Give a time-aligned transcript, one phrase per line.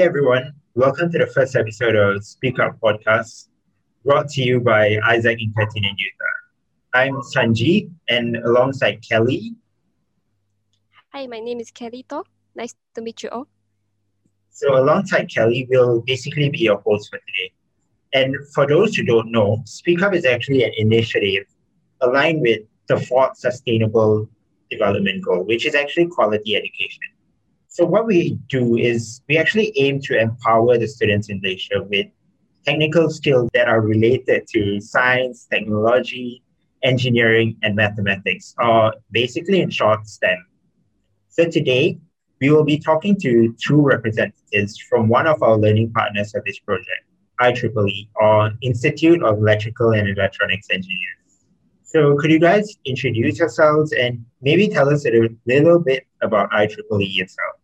[0.00, 3.48] Hey everyone, welcome to the first episode of Speak Up Podcast,
[4.02, 6.38] brought to you by AIESEC in Curtin and Utah.
[6.94, 9.52] I'm Sanji, and alongside Kelly.
[11.12, 12.24] Hi, my name is Kelly To.
[12.54, 13.46] Nice to meet you all.
[14.48, 17.52] So, alongside Kelly, we'll basically be your host for today.
[18.14, 21.44] And for those who don't know, Speak Up is actually an initiative
[22.00, 24.30] aligned with the fourth Sustainable
[24.70, 27.02] Development Goal, which is actually quality education.
[27.72, 32.08] So what we do is we actually aim to empower the students in Malaysia with
[32.66, 36.42] technical skills that are related to science, technology,
[36.82, 40.44] engineering, and mathematics, or basically in short, STEM.
[41.28, 41.96] So today,
[42.40, 46.58] we will be talking to two representatives from one of our learning partners of this
[46.58, 47.04] project,
[47.40, 51.46] IEEE, or Institute of Electrical and Electronics Engineers.
[51.84, 57.20] So could you guys introduce yourselves and maybe tell us a little bit about IEEE
[57.20, 57.59] itself?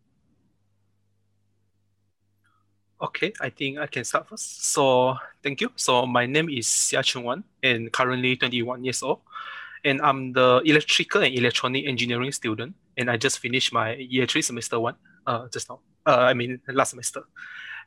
[3.06, 4.64] Okay, I think I can start first.
[4.64, 5.70] So thank you.
[5.76, 9.20] So my name is Xia Chun Wan and currently 21 years old.
[9.84, 12.74] And I'm the electrical and electronic engineering student.
[12.96, 15.78] And I just finished my year three semester one uh, just now.
[16.04, 17.22] Uh, I mean last semester.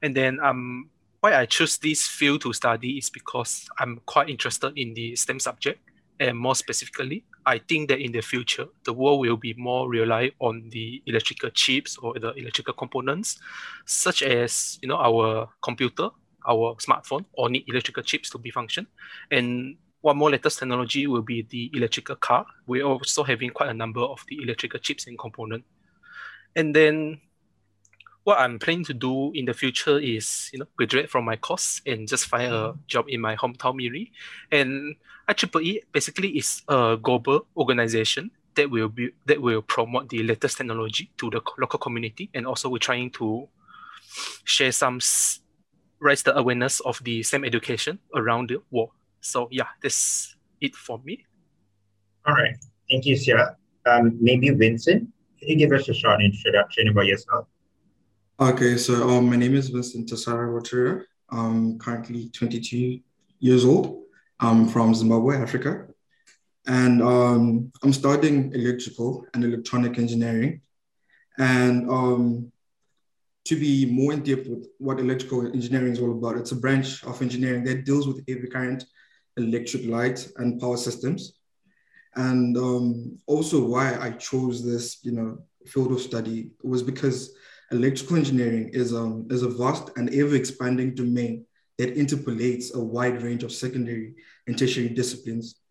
[0.01, 4.71] And then um, why I choose this field to study is because I'm quite interested
[4.77, 5.81] in the STEM subject
[6.19, 10.31] and more specifically, I think that in the future, the world will be more rely
[10.39, 13.39] on the electrical chips or the electrical components,
[13.85, 16.09] such as you know our computer,
[16.47, 18.85] our smartphone, all need electrical chips to be function.
[19.31, 22.45] And one more latest technology will be the electrical car.
[22.67, 25.63] We're also having quite a number of the electrical chips and component.
[26.55, 27.21] And then
[28.29, 31.81] what I'm planning to do in the future is, you know, graduate from my course
[31.87, 34.11] and just find a job in my hometown, Miri.
[34.51, 34.95] And
[35.27, 41.09] IEEE basically is a global organization that will be that will promote the latest technology
[41.17, 43.49] to the local community, and also we're trying to
[44.43, 44.99] share some
[45.99, 48.91] raise the awareness of the STEM education around the world.
[49.21, 51.25] So yeah, that's it for me.
[52.27, 52.55] All right,
[52.91, 53.57] thank you, Sia.
[53.87, 57.47] Um, maybe Vincent, can you give us a short introduction about yourself?
[58.41, 61.03] Okay, so um, my name is Vincent Tasara Watera.
[61.29, 63.01] I'm currently 22
[63.39, 64.03] years old.
[64.39, 65.87] I'm from Zimbabwe, Africa.
[66.65, 70.61] And um, I'm studying electrical and electronic engineering.
[71.37, 72.49] And um,
[73.43, 77.03] to be more in depth with what electrical engineering is all about, it's a branch
[77.03, 78.85] of engineering that deals with heavy current,
[79.35, 81.33] electric light, and power systems.
[82.15, 87.35] And um, also why I chose this, you know, field of study was because
[87.71, 91.45] electrical engineering is, um, is a vast and ever expanding domain
[91.77, 94.15] that interpolates a wide range of secondary
[94.47, 95.61] and tertiary disciplines.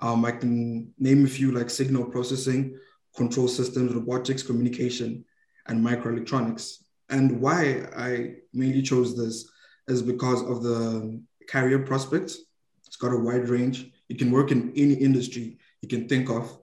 [0.00, 2.78] Um, I can name a few like signal processing,
[3.16, 5.24] control systems, robotics, communication,
[5.66, 6.82] and microelectronics.
[7.08, 9.48] And why I mainly chose this
[9.88, 12.38] is because of the career prospects.
[12.86, 13.90] It's got a wide range.
[14.08, 16.58] You can work in any industry you can think of.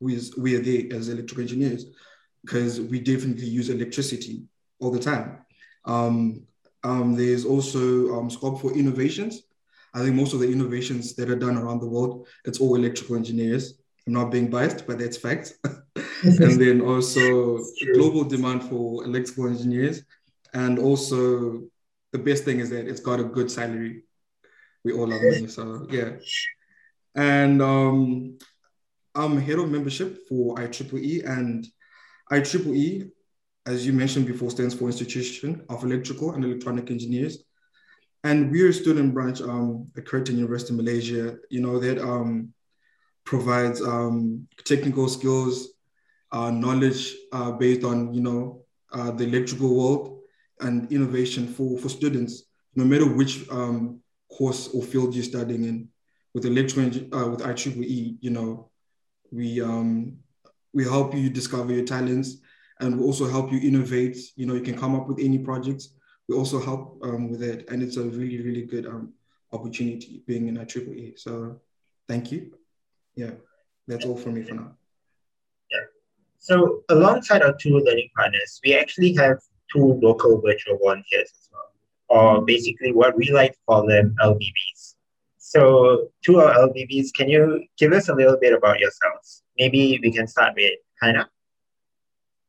[0.00, 1.86] We, we are there as electrical engineers
[2.46, 4.44] because we definitely use electricity
[4.78, 5.38] all the time.
[5.84, 6.46] Um,
[6.84, 9.42] um, there's also um, scope for innovations.
[9.92, 13.16] I think most of the innovations that are done around the world, it's all electrical
[13.16, 13.74] engineers.
[14.06, 15.54] I'm not being biased, but that's fact.
[16.22, 17.58] and then also
[17.94, 20.04] global demand for electrical engineers.
[20.54, 21.62] And also
[22.12, 24.04] the best thing is that it's got a good salary.
[24.84, 26.10] We all love money, so yeah.
[27.16, 28.38] And um,
[29.16, 31.66] I'm head of membership for IEEE, and
[32.30, 33.10] IEEE
[33.66, 37.42] as you mentioned before, stands for Institution of Electrical and Electronic Engineers.
[38.22, 42.52] And we're a student branch um, at Curtin University, Malaysia, you know, that um,
[43.24, 45.70] provides um, technical skills,
[46.32, 48.62] uh, knowledge uh, based on, you know,
[48.92, 50.20] uh, the electrical world
[50.60, 52.44] and innovation for, for students,
[52.76, 54.00] no matter which um,
[54.30, 55.88] course or field you're studying in.
[56.34, 58.70] With electrical, uh, with IEEE, you know,
[59.32, 60.18] we, um,
[60.76, 62.36] we help you discover your talents
[62.80, 64.18] and we also help you innovate.
[64.36, 65.94] You know, you can come up with any projects.
[66.28, 69.14] We also help um, with it, and it's a really, really good um,
[69.54, 71.14] opportunity being in a triple E.
[71.16, 71.62] So,
[72.06, 72.52] thank you.
[73.14, 73.30] Yeah,
[73.88, 74.72] that's all from me for now.
[75.70, 75.86] Yeah.
[76.38, 79.38] So, alongside our two learning partners, we actually have
[79.72, 81.70] two local virtual volunteers as well,
[82.08, 84.96] or basically what we like to call them LVVs.
[85.38, 89.44] So, to our LVVs, can you give us a little bit about yourselves?
[89.58, 91.28] Maybe we can start with Hannah.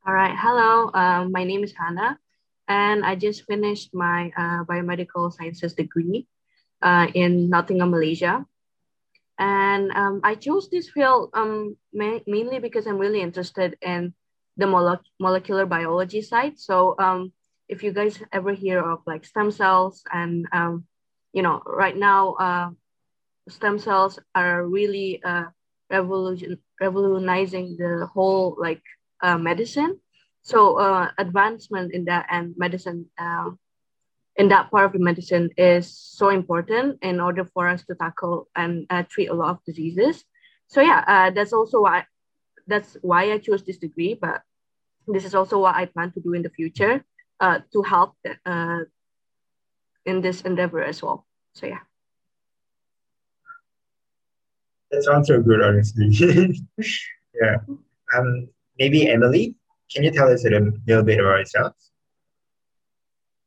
[0.05, 2.19] All right, hello, um, my name is Hannah,
[2.67, 6.27] and I just finished my uh, biomedical sciences degree
[6.81, 8.45] uh, in Nottingham, Malaysia.
[9.39, 14.13] And um, I chose this field um, ma mainly because I'm really interested in
[14.57, 16.59] the mole molecular biology side.
[16.59, 17.31] So um,
[17.69, 20.87] if you guys ever hear of like stem cells and um,
[21.31, 22.69] you know right now uh,
[23.47, 25.53] stem cells are really uh,
[25.89, 28.81] revolution revolutionizing the whole like
[29.21, 29.99] uh, medicine
[30.41, 33.57] so uh, advancement in that and medicine um,
[34.35, 38.47] in that part of the medicine is so important in order for us to tackle
[38.55, 40.23] and uh, treat a lot of diseases
[40.67, 42.05] so yeah uh, that's also why
[42.67, 44.41] that's why i chose this degree but
[45.07, 47.03] this is also what i plan to do in the future
[47.39, 48.79] uh, to help uh,
[50.07, 51.27] in this endeavor as well.
[51.53, 51.86] So yeah.
[54.91, 56.09] That sounds so good, honestly.
[57.41, 57.57] yeah.
[58.15, 58.47] Um,
[58.79, 59.55] maybe Emily,
[59.93, 61.73] can you tell us a little bit about yourself?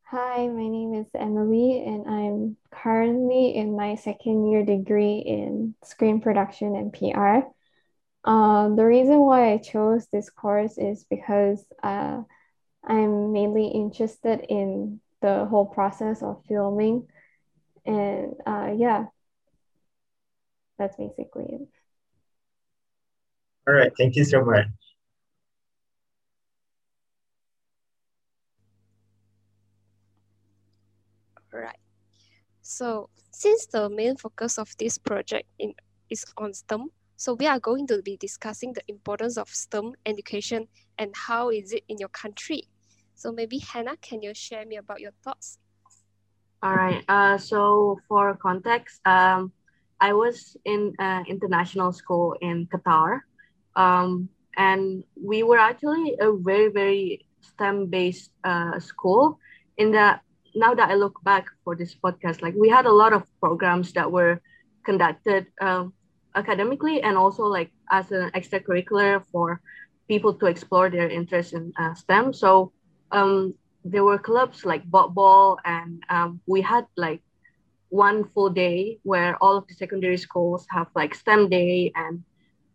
[0.05, 6.21] Hi, my name is Emily, and I'm currently in my second year degree in screen
[6.21, 7.47] production and PR.
[8.25, 12.23] Uh, the reason why I chose this course is because uh,
[12.85, 17.07] I'm mainly interested in the whole process of filming.
[17.87, 19.07] And uh, yeah,
[20.81, 21.69] that's basically it.
[23.69, 24.67] All right, thank you so much.
[31.53, 31.77] All right.
[32.63, 35.75] So since the main focus of this project in,
[36.09, 40.67] is on STEM, so we are going to be discussing the importance of STEM education
[40.97, 42.63] and how is it in your country.
[43.15, 45.59] So maybe Hannah, can you share me about your thoughts?
[46.63, 47.05] All right.
[47.07, 49.53] Uh, so for context, um,
[50.01, 53.21] I was in uh, international school in Qatar,
[53.77, 59.39] um, and we were actually a very very STEM-based uh, school.
[59.77, 60.21] In that,
[60.55, 63.93] now that I look back for this podcast, like we had a lot of programs
[63.93, 64.41] that were
[64.85, 65.93] conducted um,
[66.35, 69.61] academically and also like as an extracurricular for
[70.09, 72.33] people to explore their interest in uh, STEM.
[72.33, 72.73] So
[73.13, 73.55] um,
[73.85, 77.23] there were clubs like Botball, and um, we had like
[77.91, 82.25] one full day where all of the secondary schools have like STEM day, and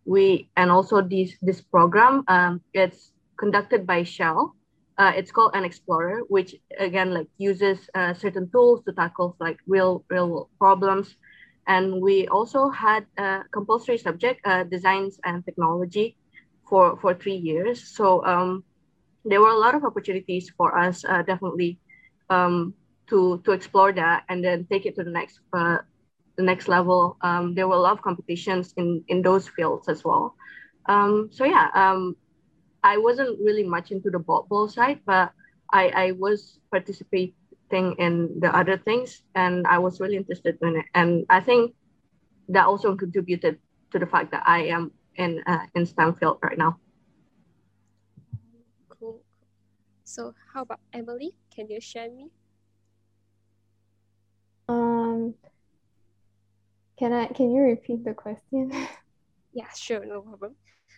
[0.05, 4.55] we and also this this program um, it's conducted by Shell.
[4.97, 10.05] Uh, it's called NXplorer, which again like uses uh, certain tools to tackle like real
[10.09, 11.15] real problems
[11.67, 16.15] and we also had a compulsory subject, uh, designs and technology,
[16.69, 17.83] for for three years.
[17.95, 18.63] So um,
[19.23, 21.79] there were a lot of opportunities for us, uh, definitely,
[22.29, 22.73] um,
[23.09, 25.77] to to explore that and then take it to the next uh,
[26.37, 27.17] the next level.
[27.21, 30.35] Um, there were a lot of competitions in in those fields as well.
[30.87, 32.15] Um, so yeah, um,
[32.83, 35.31] I wasn't really much into the ball, ball side, but
[35.71, 37.33] I I was participating
[37.97, 40.85] in the other things and i was really interested in it.
[40.93, 41.73] And i think
[42.49, 43.57] that also contributed
[43.91, 46.77] to the fact that i am in uh, in stem field right now.
[48.89, 49.21] Cool.
[50.03, 51.33] So how about emily?
[51.49, 52.29] Can you share me
[55.15, 55.33] um
[56.97, 58.71] can i can you repeat the question
[59.53, 60.55] yeah sure no problem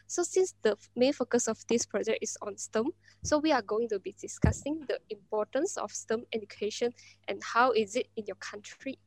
[0.07, 2.91] so since the main focus of this project is on STEM,
[3.23, 6.93] so we are going to be discussing the importance of STEM education
[7.27, 8.97] and how is it in your country.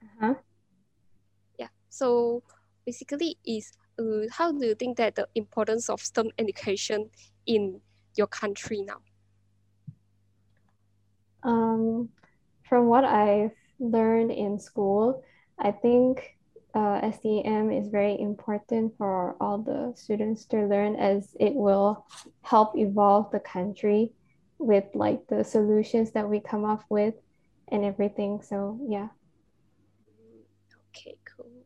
[0.00, 0.34] Uh-huh.
[1.58, 2.44] Yeah, so
[2.84, 7.10] basically is uh, how do you think that the importance of STEM education
[7.46, 7.80] in
[8.14, 9.00] your country now?
[11.46, 12.10] Um,
[12.68, 15.22] from what I've learned in school,
[15.58, 16.36] I think
[16.74, 22.04] uh, STEM is very important for all the students to learn as it will
[22.42, 24.12] help evolve the country
[24.58, 27.14] with like the solutions that we come up with
[27.68, 28.42] and everything.
[28.42, 29.08] So yeah.
[30.88, 31.64] Okay, cool.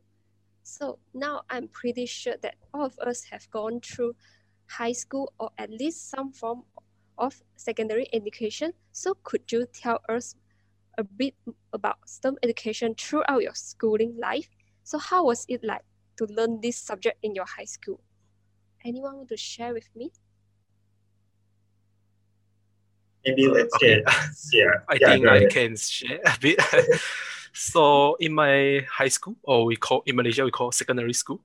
[0.63, 4.15] So now I'm pretty sure that all of us have gone through
[4.69, 6.63] high school or at least some form
[7.19, 8.73] of secondary education.
[8.93, 10.35] So could you tell us
[10.99, 11.35] a bit
[11.73, 14.49] about STEM education throughout your schooling life
[14.91, 15.83] so how was it like
[16.17, 18.01] to learn this subject in your high school?
[18.85, 20.11] Anyone want to share with me?
[23.25, 24.03] Maybe let's okay.
[24.53, 24.83] yeah.
[24.89, 26.59] I yeah, think I can share a bit.
[27.53, 31.41] so in my high school, or we call in Malaysia we call secondary school.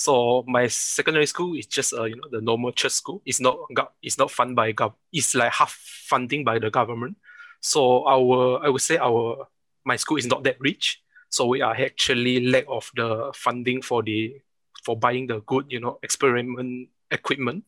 [0.00, 3.20] So my secondary school is just uh, you know the normal church school.
[3.26, 3.58] It's not
[4.00, 4.94] it's not funded by gov.
[5.12, 5.76] It's like half
[6.08, 7.18] funding by the government.
[7.60, 9.46] So our I would say our
[9.84, 11.02] my school is not that rich.
[11.28, 14.40] So we are actually lack of the funding for the
[14.84, 17.64] for buying the good, you know, experiment equipment.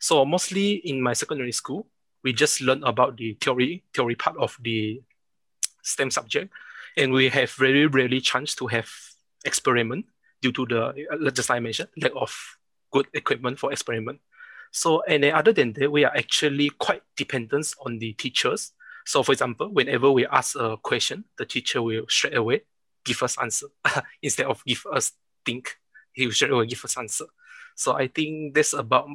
[0.00, 1.86] So mostly in my secondary school,
[2.24, 5.00] we just learn about the theory theory part of the
[5.84, 6.52] STEM subject,
[6.96, 8.90] and we have very rarely chance to have
[9.44, 10.06] experiment
[10.40, 12.34] due to the uh, just I mentioned lack of
[12.92, 14.20] good equipment for experiment.
[14.70, 18.72] So, and then other than that, we are actually quite dependent on the teachers.
[19.06, 22.62] So, for example, whenever we ask a question, the teacher will straight away
[23.04, 23.66] give us answer
[24.22, 25.12] instead of give us
[25.44, 25.76] think.
[26.12, 27.24] He will straight away give us answer.
[27.76, 29.08] So, I think that's about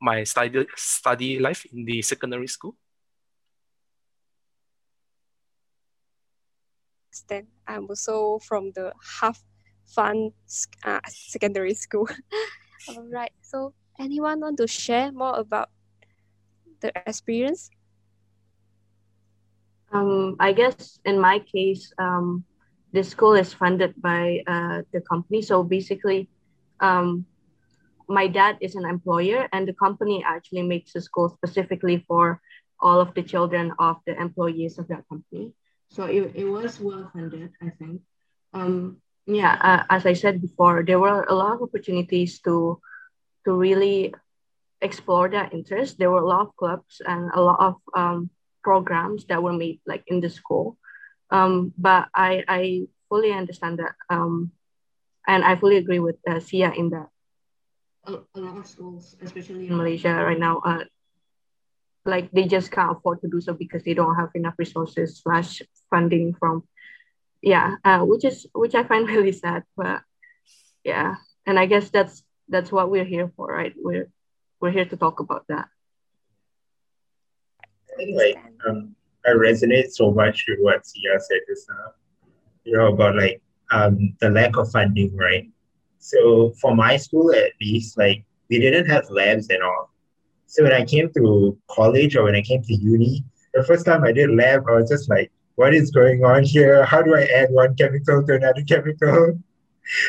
[0.00, 2.76] my study study life in the secondary school.
[7.28, 9.42] Then I'm also from the half
[9.86, 10.30] fun
[10.84, 12.08] uh, secondary school.
[12.88, 13.32] All right.
[13.42, 15.70] So anyone want to share more about
[16.80, 17.70] the experience?
[19.92, 22.44] Um, I guess in my case, um,
[22.92, 25.42] the school is funded by uh, the company.
[25.42, 26.28] So basically,
[26.80, 27.26] um,
[28.08, 32.40] my dad is an employer, and the company actually makes a school specifically for
[32.80, 35.52] all of the children of the employees of that company.
[35.90, 38.02] So it, it was well funded, I think.
[38.54, 38.98] Um,
[39.30, 42.80] yeah, uh, as I said before, there were a lot of opportunities to
[43.44, 44.14] to really
[44.80, 45.98] explore their interest.
[45.98, 48.30] There were a lot of clubs and a lot of um,
[48.62, 50.76] programs that were made like in the school.
[51.30, 53.94] Um, but I, I fully understand that.
[54.08, 54.52] Um,
[55.26, 57.08] and I fully agree with uh, Sia in that
[58.04, 60.84] a, a, lot of schools, especially in Malaysia right now, uh,
[62.04, 65.62] like they just can't afford to do so because they don't have enough resources slash
[65.90, 66.64] funding from,
[67.42, 69.64] yeah, uh, which is which I find really sad.
[69.76, 70.02] But
[70.84, 71.16] yeah,
[71.46, 73.74] and I guess that's that's what we're here for, right?
[73.76, 74.10] We're
[74.60, 75.68] we're here to talk about that.
[78.14, 78.94] Like um,
[79.26, 81.92] I resonate so much with what Sia said just now.
[82.64, 85.48] You know about like um the lack of funding, right?
[85.98, 89.90] So for my school at least, like we didn't have labs at all.
[90.46, 94.02] So when I came to college or when I came to uni, the first time
[94.02, 96.84] I did lab, I was just like, what is going on here?
[96.84, 99.38] How do I add one chemical to another chemical?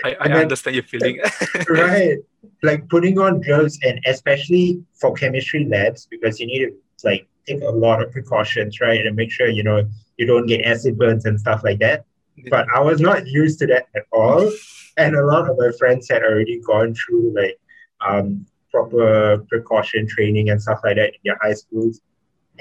[0.04, 1.20] I, I then, understand your feeling.
[1.70, 2.18] right.
[2.64, 7.62] Like putting on gloves and especially for chemistry labs, because you need to like take
[7.62, 9.06] a lot of precautions, right?
[9.06, 12.06] And make sure, you know, you don't get acid burns and stuff like that.
[12.50, 14.52] But I was not used to that at all.
[14.98, 17.58] And a lot of my friends had already gone through like
[18.02, 22.02] um, proper precaution training and stuff like that in their high schools.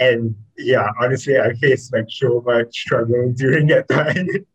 [0.01, 4.29] And yeah, honestly, I faced like so much struggle during that time.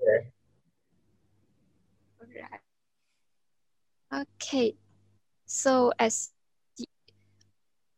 [0.00, 0.20] yeah.
[4.12, 4.76] Okay,
[5.46, 6.32] so as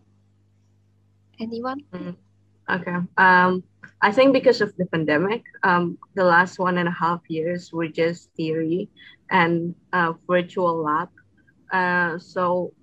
[1.39, 1.79] Anyone?
[1.93, 2.15] Mm,
[2.69, 2.95] okay.
[3.17, 3.63] Um,
[4.01, 7.87] I think because of the pandemic, um, the last one and a half years were
[7.87, 8.89] just theory
[9.31, 11.09] and uh, virtual lab.
[11.71, 12.73] Uh, so,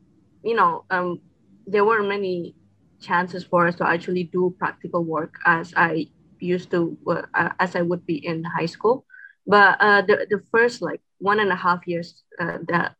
[0.43, 1.21] you know, um,
[1.67, 2.55] there were many
[3.01, 6.09] chances for us to actually do practical work as I
[6.39, 9.05] used to, uh, as I would be in high school.
[9.47, 12.95] But uh, the, the first like one and a half years uh, that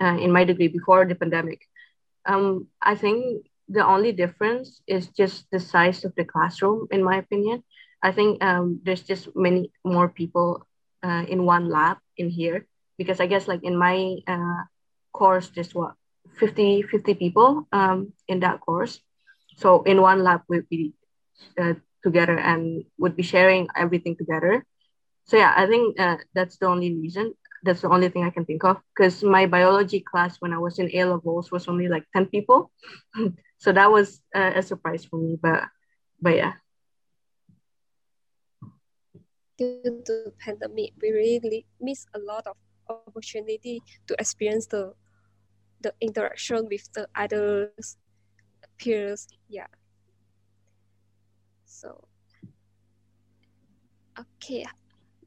[0.00, 1.60] uh, in my degree before the pandemic,
[2.26, 7.16] um, I think the only difference is just the size of the classroom, in my
[7.16, 7.62] opinion.
[8.02, 10.66] I think um, there's just many more people
[11.02, 14.62] uh, in one lab in here because I guess like in my uh,
[15.12, 15.94] course, there's what
[16.38, 19.00] 50, 50 people um, in that course.
[19.56, 20.94] So in one lab, we'd be
[21.60, 24.64] uh, together and would be sharing everything together.
[25.24, 27.34] So yeah, I think uh, that's the only reason.
[27.64, 30.78] That's the only thing I can think of because my biology class when I was
[30.78, 32.70] in A levels was only like 10 people.
[33.58, 35.64] so that was a surprise for me, but,
[36.20, 36.52] but yeah.
[39.58, 42.56] Due to pandemic, we really miss a lot of
[42.88, 44.94] opportunity to experience the
[45.80, 47.96] the interaction with the others
[48.78, 49.66] peers yeah.
[51.64, 52.08] So
[54.18, 54.64] okay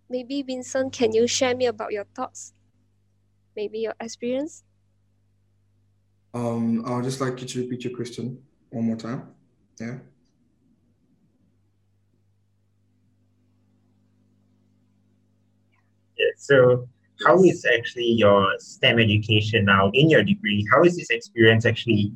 [0.10, 2.54] maybe vincent can you share me about your thoughts?
[3.56, 4.64] Maybe your experience
[6.34, 9.30] um I would just like you to repeat your question one more time
[9.80, 9.98] yeah
[16.18, 16.88] yeah so
[17.26, 20.66] how is actually your STEM education now in your degree?
[20.72, 22.14] How is this experience actually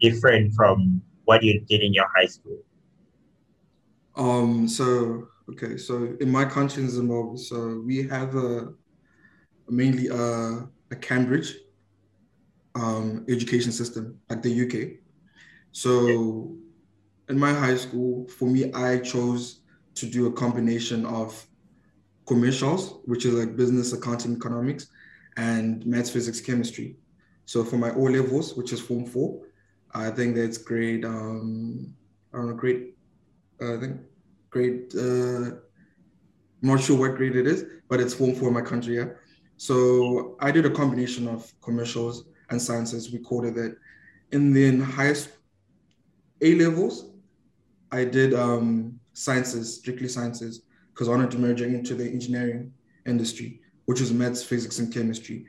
[0.00, 2.58] different from what you did in your high school?
[4.16, 8.72] Um, so okay, so in my country in Zimbabwe, so we have a
[9.68, 11.54] mainly a, a Cambridge
[12.74, 14.98] um, education system like the UK.
[15.72, 16.56] So
[17.28, 19.60] in my high school, for me, I chose
[19.96, 21.46] to do a combination of
[22.26, 24.88] commercials, which is like business, accounting, economics,
[25.36, 26.96] and maths, physics, chemistry.
[27.46, 29.40] So for my O levels, which is form four,
[29.94, 31.04] I think that's grade.
[31.04, 31.94] Um,
[32.32, 32.92] I don't know, grade.
[33.60, 34.00] Uh, I think
[34.50, 35.56] grade uh,
[36.62, 38.96] I'm not sure what grade it is, but it's form four in my country.
[38.96, 39.10] Yeah.
[39.56, 43.12] So I did a combination of commercials and sciences.
[43.12, 43.76] We called it that.
[44.30, 45.30] In the highest
[46.42, 47.10] A levels,
[47.90, 50.62] I did um, sciences, strictly sciences,
[50.92, 52.72] because I wanted to merge into the engineering
[53.06, 55.46] industry, which was maths, physics, and chemistry.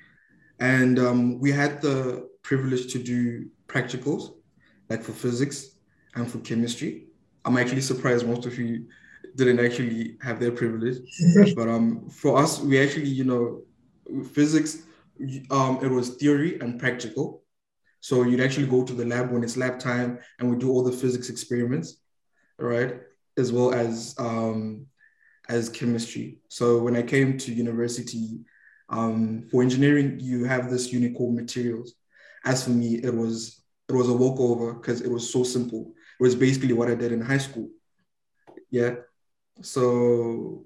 [0.60, 4.34] And um, we had the privilege to do practicals,
[4.89, 5.75] like for physics
[6.15, 7.08] and for chemistry.
[7.46, 8.86] I'm actually surprised most of you
[9.36, 10.98] didn't actually have their privilege.
[11.56, 13.62] but um, for us, we actually, you know,
[14.32, 14.84] physics,
[15.52, 17.44] um, it was theory and practical.
[18.02, 20.84] So you'd actually go to the lab when it's lab time and we do all
[20.84, 21.98] the physics experiments,
[22.58, 23.02] right?
[23.38, 24.86] As well as um,
[25.50, 26.40] as chemistry.
[26.48, 28.40] So when I came to university,
[28.90, 31.94] um, for engineering, you have this unit called materials.
[32.46, 35.94] As for me, it was it was a walkover because it was so simple.
[36.20, 37.70] It was basically what I did in high school.
[38.70, 38.96] Yeah.
[39.62, 40.66] So,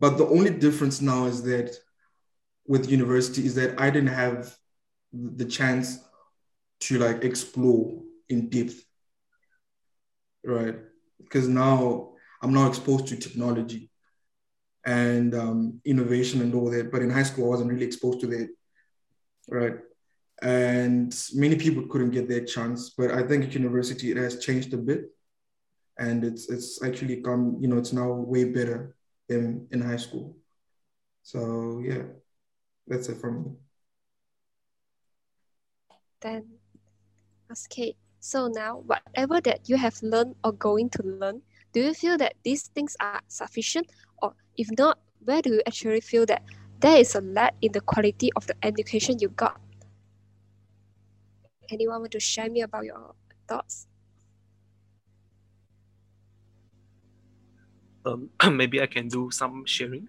[0.00, 1.76] but the only difference now is that
[2.66, 4.54] with university is that I didn't have
[5.12, 5.98] the chance
[6.80, 8.82] to like explore in depth,
[10.44, 10.76] right?
[11.22, 13.90] Because now I'm now exposed to technology
[14.84, 16.90] and um, innovation and all that.
[16.90, 18.48] But in high school, I wasn't really exposed to that,
[19.48, 19.76] right?
[20.42, 22.90] And many people couldn't get that chance.
[22.90, 25.04] But I think at university, it has changed a bit,
[25.98, 27.58] and it's it's actually come.
[27.60, 28.96] You know, it's now way better
[29.28, 30.36] than in high school.
[31.22, 32.02] So yeah,
[32.86, 33.50] that's it from me.
[36.20, 36.46] Then,
[37.50, 37.96] okay.
[38.20, 42.34] So now, whatever that you have learned or going to learn, do you feel that
[42.44, 43.90] these things are sufficient
[44.22, 46.42] or if not, where do you actually feel that
[46.80, 49.60] there is a lack in the quality of the education you got?
[51.70, 53.14] Anyone want to share me about your
[53.48, 53.86] thoughts?
[58.04, 60.08] Um, maybe I can do some sharing.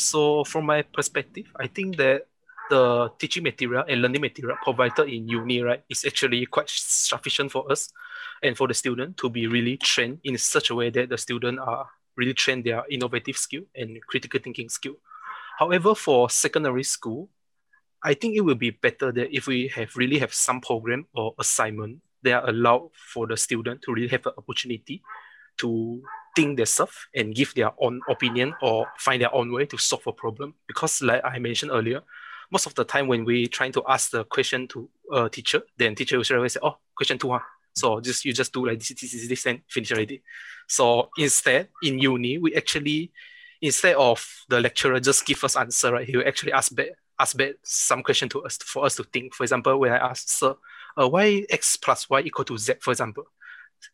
[0.00, 2.26] So from my perspective, I think that
[2.70, 7.70] the teaching material and learning material provided in uni, right, is actually quite sufficient for
[7.70, 7.92] us
[8.42, 11.58] and for the student to be really trained in such a way that the student
[11.58, 11.86] are
[12.16, 14.94] really train their innovative skill and critical thinking skill.
[15.58, 17.28] However, for secondary school,
[18.02, 21.34] I think it will be better that if we have really have some program or
[21.38, 25.02] assignment that are allowed for the student to really have an opportunity
[25.60, 26.02] to
[26.36, 30.12] think themselves and give their own opinion or find their own way to solve a
[30.12, 30.54] problem.
[30.66, 32.02] Because like I mentioned earlier,
[32.50, 35.94] most of the time when we trying to ask the question to a teacher, then
[35.94, 37.40] teacher will straight say, oh, question two, huh?
[37.74, 40.22] So just you just do like this, this, this, this, and finish already.
[40.68, 43.12] So instead, in uni, we actually
[43.62, 46.08] instead of the lecturer just give us answer, right?
[46.08, 49.34] He will actually ask back, ask back some question to us for us to think.
[49.34, 50.54] For example, when I ask, sir,
[51.00, 53.24] uh, why x plus y equal to z, for example,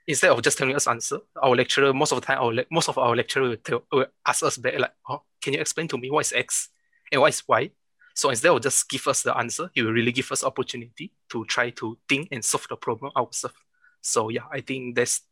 [0.06, 2.88] instead of just telling us answer, our lecturer most of the time, our le- most
[2.88, 5.98] of our lecturer will, tell, will ask us back like, oh, can you explain to
[5.98, 6.68] me what is x
[7.12, 7.70] and what is y?
[8.14, 11.44] So instead of just give us the answer, he will really give us opportunity to
[11.44, 13.54] try to think and solve the problem ourselves.
[14.00, 15.22] So yeah, I think that's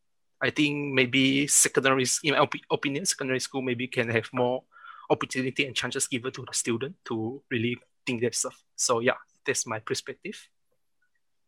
[0.41, 4.63] I think maybe secondary, in my opinion, secondary school maybe can have more
[5.09, 8.63] opportunity and chances given to the student to really think stuff.
[8.75, 10.49] So yeah, that's my perspective.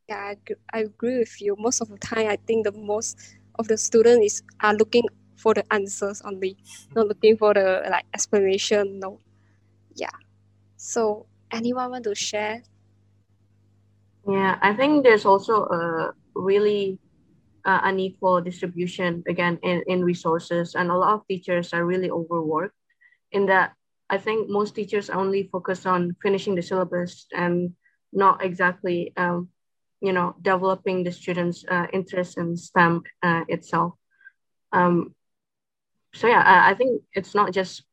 [0.07, 0.33] Yeah,
[0.73, 1.55] I, agree with you.
[1.59, 3.19] Most of the time, I think the most
[3.59, 5.03] of the students is are looking
[5.35, 6.57] for the answers only,
[6.95, 8.99] not looking for the like explanation.
[8.99, 9.19] No,
[9.95, 10.15] yeah.
[10.77, 12.63] So anyone want to share?
[14.27, 16.99] Yeah, I think there's also a really
[17.67, 22.73] uh, unequal distribution again in, in resources and a lot of teachers are really overworked
[23.33, 23.73] in that
[24.09, 27.73] i think most teachers only focus on finishing the syllabus and
[28.13, 29.49] not exactly um,
[30.01, 33.93] you know developing the students uh, interest in stem uh, itself
[34.71, 35.13] um,
[36.13, 37.83] so yeah I, I, think it's not just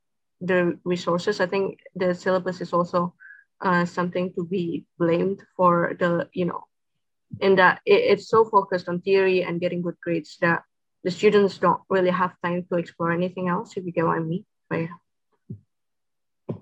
[0.41, 3.15] the resources i think the syllabus is also
[3.61, 6.65] uh, something to be blamed for the you know
[7.41, 10.63] in that it, it's so focused on theory and getting good grades that
[11.05, 14.21] the students don't really have time to explore anything else, if you get what I
[14.21, 14.45] mean.
[14.69, 16.57] But yeah.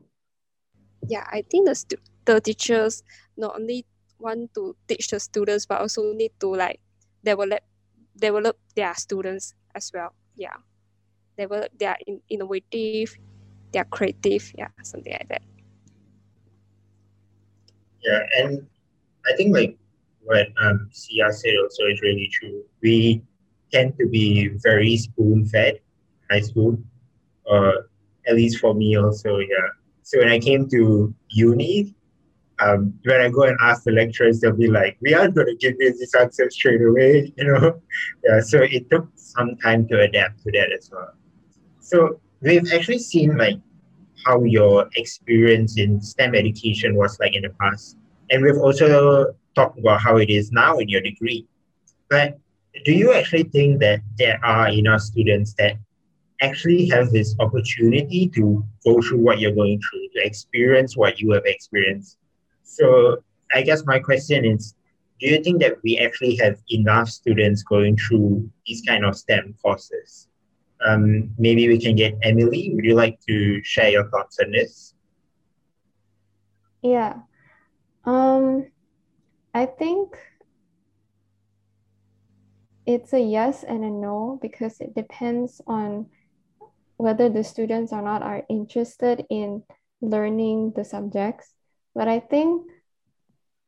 [1.09, 3.05] yeah, I think the, stu- the teachers
[3.37, 3.87] not only
[4.23, 6.81] want to teach the students, but also need to like
[7.25, 7.61] develop
[8.17, 10.15] develop their students as well.
[10.37, 10.57] Yeah.
[11.37, 13.17] Develop their in, innovative,
[13.73, 15.43] their creative, yeah, something like that.
[18.05, 18.67] Yeah, and
[19.27, 19.79] I think like
[20.23, 22.63] what um, Sia said also is really true.
[22.83, 23.23] We
[23.73, 25.81] tend to be very spoon fed
[26.31, 26.79] high school,
[27.47, 27.89] or
[28.27, 29.69] at least for me also, yeah.
[30.03, 31.95] So when I came to uni,
[32.63, 35.57] um, when I go and ask the lecturers, they'll be like, we aren't going to
[35.57, 37.81] give you this answer straight away, you know?
[38.25, 41.13] Yeah, so it took some time to adapt to that as well.
[41.81, 43.59] So we've actually seen like
[44.27, 47.97] how your experience in STEM education was like in the past.
[48.31, 51.47] And we've also talked about how it is now in your degree.
[52.09, 52.39] But
[52.85, 55.77] do you actually think that there are enough students that
[56.41, 61.33] actually have this opportunity to go through what you're going through, to experience what you
[61.33, 62.17] have experienced?
[62.63, 63.23] So
[63.55, 64.75] I guess my question is,
[65.21, 69.55] do you think that we actually have enough students going through these kind of STEM
[69.63, 70.29] courses?
[70.85, 72.73] Um, maybe we can get Emily.
[72.75, 74.95] Would you like to share your thoughts on this?
[76.83, 77.21] Yeah.
[78.05, 78.67] Um,
[79.55, 80.19] I think
[82.85, 86.07] it's a yes and a no because it depends on
[86.97, 89.63] whether the students or not are interested in
[90.01, 91.55] learning the subjects.
[91.95, 92.71] But I think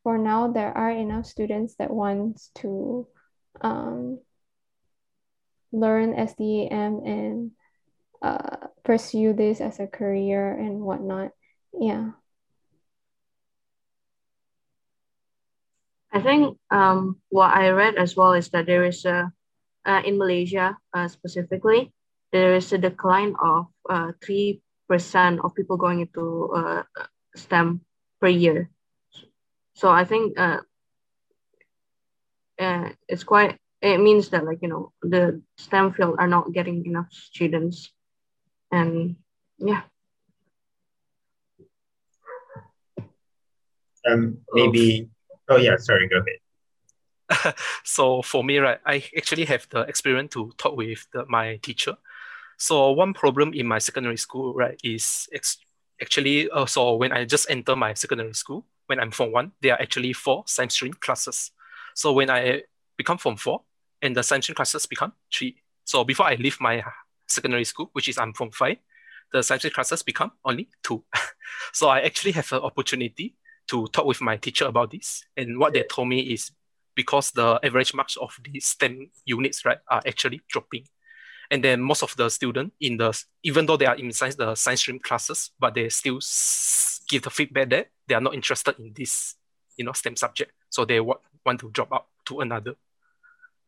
[0.03, 3.09] for now, there are enough students that want to
[3.61, 4.21] um,
[5.73, 7.51] learn STEM and
[8.23, 11.33] uh, pursue this as a career and whatnot.
[11.73, 12.13] Yeah.
[16.13, 19.33] I think um, what I read as well is that there is a,
[19.85, 21.93] uh, in Malaysia uh, specifically,
[22.31, 24.61] there is a decline of uh, 3%
[25.43, 26.83] of people going into uh,
[27.35, 27.81] STEM
[28.25, 28.71] per year.
[29.75, 30.61] So I think uh,
[32.59, 36.87] uh, it's quite it means that like you know the STEM field are not getting
[36.87, 37.93] enough students,
[38.73, 39.17] and
[39.59, 39.83] yeah.
[44.09, 45.11] Um, maybe.
[45.51, 46.09] Oh yeah, sorry.
[46.09, 47.55] Go ahead.
[47.85, 51.97] so for me, right, I actually have the experience to talk with the, my teacher.
[52.57, 55.59] So one problem in my secondary school, right, is ex-
[56.01, 59.75] actually uh, so when I just enter my secondary school, when I'm form one, there
[59.75, 61.51] are actually four science stream classes.
[61.95, 62.63] So when I
[62.97, 63.63] become form four,
[64.03, 65.57] and the science stream classes become three.
[65.85, 66.83] So before I leave my
[67.27, 68.77] secondary school, which is I'm from five,
[69.33, 71.03] the science stream classes become only two.
[71.73, 73.35] so I actually have an opportunity
[73.69, 75.25] to talk with my teacher about this.
[75.37, 76.51] And what they told me is
[76.95, 80.87] because the average marks of the STEM units, right, are actually dropping.
[81.51, 84.55] And then most of the students in the, even though they are in science, the
[84.55, 86.21] science stream classes, but they still
[87.09, 89.37] give the feedback that they are not interested in this,
[89.77, 90.53] you know, STEM subject.
[90.71, 92.75] So they want, want to drop out to another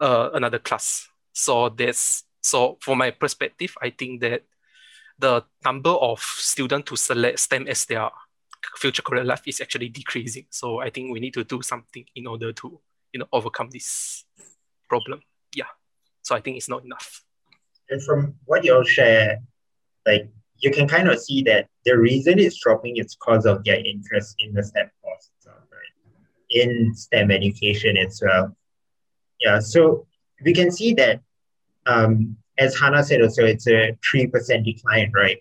[0.01, 1.09] uh, another class.
[1.33, 4.43] So that's so from my perspective, I think that
[5.19, 8.11] the number of students to select STEM as their
[8.77, 10.47] future career life is actually decreasing.
[10.51, 12.81] So I think we need to do something in order to
[13.13, 14.25] you know overcome this
[14.89, 15.23] problem.
[15.55, 15.71] Yeah.
[16.23, 17.23] So I think it's not enough.
[17.91, 19.39] And from what you all share,
[20.07, 23.79] like you can kind of see that the reason it's dropping is because of their
[23.85, 26.11] interest in the STEM course itself, right?
[26.51, 28.57] In STEM education as well.
[29.41, 30.07] Yeah, so
[30.45, 31.21] we can see that,
[31.87, 35.39] um, as Hannah said also, it's a 3% decline, right,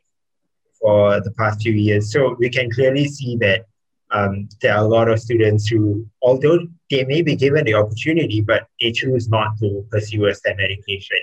[0.81, 2.11] for the past few years.
[2.11, 3.65] So we can clearly see that
[4.11, 6.59] um, there are a lot of students who, although
[6.91, 11.17] they may be given the opportunity, but they choose not to pursue a STEM education.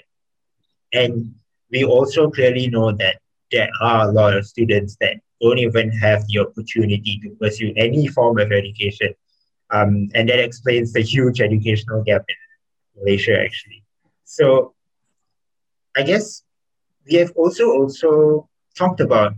[0.92, 1.34] And
[1.70, 3.16] we also clearly know that
[3.50, 8.06] there are a lot of students that don't even have the opportunity to pursue any
[8.08, 9.14] form of education.
[9.70, 12.36] Um, and that explains the huge educational gap in
[13.02, 13.82] Malaysia actually.
[14.24, 14.74] So
[15.96, 16.42] I guess
[17.06, 19.34] we have also also talked about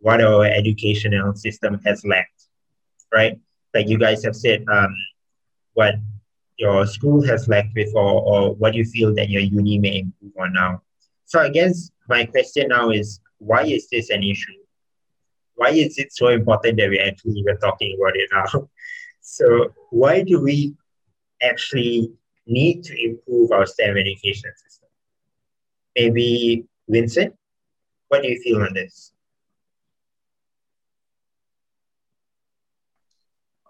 [0.00, 2.48] what our educational system has lacked,
[3.12, 3.38] right?
[3.74, 4.94] Like you guys have said, um,
[5.74, 5.94] what
[6.58, 10.52] your school has lacked before, or what you feel that your uni may improve on
[10.52, 10.82] now.
[11.26, 14.52] So I guess my question now is, why is this an issue?
[15.54, 18.68] Why is it so important that we're actually even talking about it now?
[19.28, 20.76] So why do we
[21.42, 22.12] actually
[22.46, 24.88] need to improve our STEM education system.
[25.96, 27.34] Maybe Vincent,
[28.08, 29.12] what do you feel on this?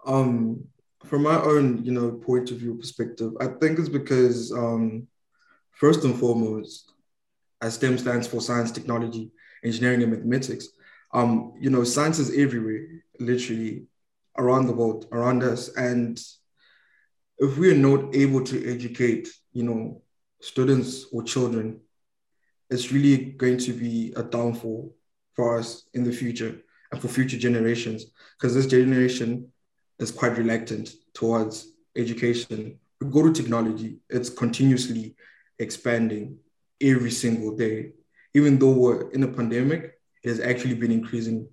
[0.05, 0.65] Um,
[1.05, 5.07] from my own, you know, point of view perspective, I think it's because um,
[5.71, 6.93] first and foremost,
[7.61, 9.31] as STEM stands for science, technology,
[9.63, 10.67] engineering, and mathematics.
[11.13, 12.85] Um, you know, science is everywhere,
[13.19, 13.85] literally
[14.37, 16.19] around the world, around us, and
[17.39, 20.01] if we are not able to educate, you know,
[20.41, 21.79] students or children,
[22.69, 24.95] it's really going to be a downfall
[25.35, 26.59] for us in the future
[26.91, 28.05] and for future generations
[28.37, 29.47] because this generation
[29.99, 32.79] is quite reluctant towards education.
[32.99, 35.15] We go to technology, it's continuously
[35.59, 36.37] expanding
[36.81, 37.91] every single day.
[38.33, 41.47] Even though we're in a pandemic, it has actually been increasing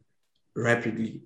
[0.57, 1.23] rapidly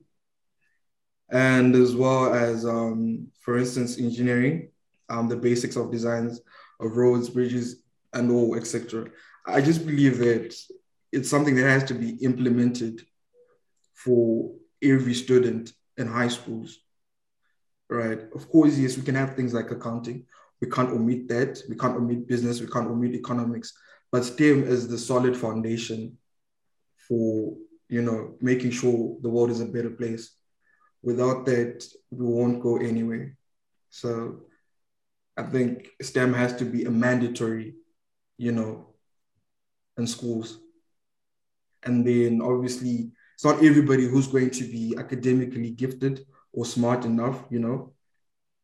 [1.30, 4.70] and as well as, um, for instance, engineering,
[5.08, 6.40] um, the basics of designs
[6.80, 7.82] of roads, bridges,
[8.12, 9.06] and all, etc.
[9.46, 10.54] I just believe that
[11.12, 13.02] it's something that has to be implemented
[13.94, 16.78] for every student in high schools,
[17.90, 18.20] right?
[18.34, 20.26] Of course, yes, we can have things like accounting.
[20.60, 21.62] We can't omit that.
[21.68, 22.60] We can't omit business.
[22.60, 23.72] We can't omit economics.
[24.10, 26.18] But STEM is the solid foundation
[27.08, 27.54] for,
[27.88, 30.34] you know, making sure the world is a better place.
[31.02, 33.36] Without that, we won't go anywhere.
[33.90, 34.40] So
[35.36, 37.74] I think STEM has to be a mandatory,
[38.36, 38.88] you know,
[39.96, 40.58] in schools.
[41.84, 47.44] And then obviously, it's not everybody who's going to be academically gifted or smart enough,
[47.50, 47.92] you know,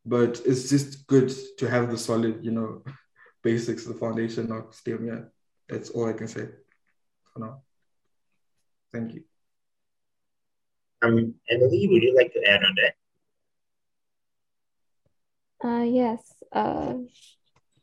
[0.04, 2.82] but it's just good to have the solid, you know,
[3.42, 5.06] basics, the foundation of STEM.
[5.06, 5.20] Yeah,
[5.68, 6.48] that's all I can say
[7.32, 7.62] for now.
[8.92, 9.24] Thank you.
[11.02, 12.94] Um, Emily, would you like to add on that?
[15.68, 16.34] Uh, yes.
[16.52, 16.94] Uh,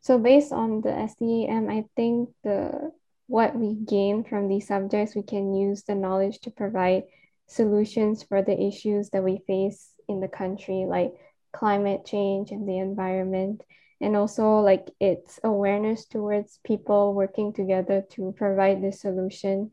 [0.01, 2.91] so based on the STEM, I think the
[3.27, 7.03] what we gain from these subjects, we can use the knowledge to provide
[7.47, 11.13] solutions for the issues that we face in the country, like
[11.53, 13.63] climate change and the environment.
[13.99, 19.71] And also like it's awareness towards people working together to provide the solution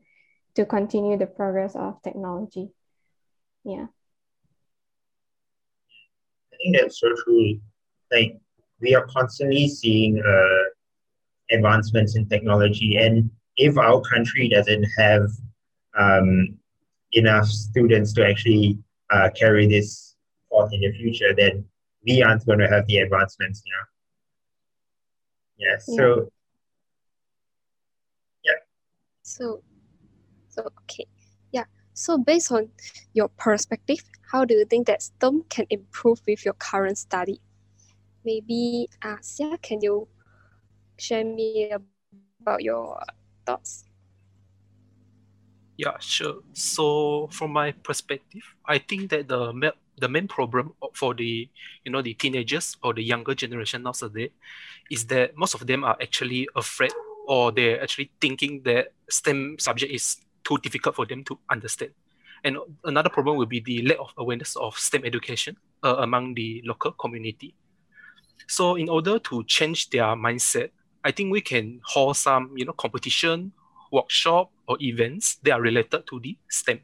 [0.55, 2.69] to continue the progress of technology.
[3.63, 3.87] Yeah.
[6.53, 7.59] I think that's so true
[8.11, 8.37] like
[8.81, 15.29] we are constantly seeing uh, advancements in technology and if our country doesn't have
[15.97, 16.57] um,
[17.13, 18.77] enough students to actually
[19.11, 20.15] uh, carry this
[20.59, 21.65] forth in the future then
[22.05, 23.85] we aren't going to have the advancements you know?
[25.57, 26.29] Yeah so
[28.43, 28.59] yeah.
[29.23, 29.63] So
[30.49, 31.05] so okay.
[31.51, 32.69] Yeah so based on
[33.13, 33.99] your perspective
[34.31, 37.41] how do you think that STEM can improve with your current study?
[38.23, 40.07] Maybe uh, Sia, can you
[40.97, 41.71] share me
[42.41, 43.01] about your
[43.45, 43.85] thoughts?
[45.77, 46.43] Yeah, sure.
[46.53, 49.53] So from my perspective, I think that the
[49.99, 51.49] the main problem for the
[51.83, 54.31] you know the teenagers or the younger generation nowadays
[54.89, 56.91] is that most of them are actually afraid
[57.27, 61.91] or they're actually thinking that STEM subject is too difficult for them to understand.
[62.43, 66.63] And another problem will be the lack of awareness of STEM education uh, among the
[66.65, 67.53] local community.
[68.47, 70.71] So in order to change their mindset,
[71.03, 73.51] I think we can hold some, you know, competition,
[73.91, 76.79] workshop, or events that are related to the STEM.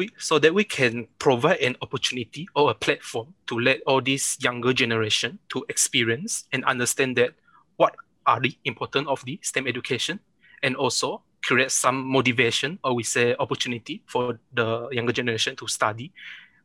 [0.00, 4.38] We, so that we can provide an opportunity or a platform to let all this
[4.40, 7.34] younger generation to experience and understand that
[7.76, 10.18] what are the important of the STEM education
[10.62, 16.14] and also create some motivation or we say opportunity for the younger generation to study,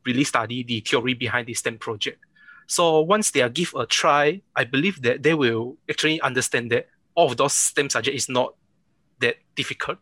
[0.06, 2.18] really study the theory behind the STEM project.
[2.66, 6.88] So once they are give a try, I believe that they will actually understand that
[7.14, 8.54] all of those STEM subjects is not
[9.20, 9.98] that difficult,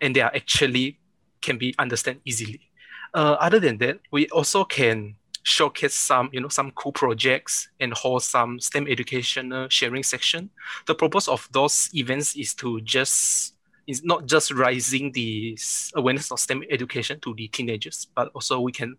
[0.00, 1.00] and they are actually
[1.40, 2.67] can be understand easily.
[3.14, 7.92] Uh, other than that, we also can showcase some you know some cool projects and
[7.94, 10.50] hold some STEM educational sharing section.
[10.86, 13.54] The purpose of those events is to just
[13.86, 15.58] is not just raising the
[15.94, 18.96] awareness of STEM education to the teenagers, but also we can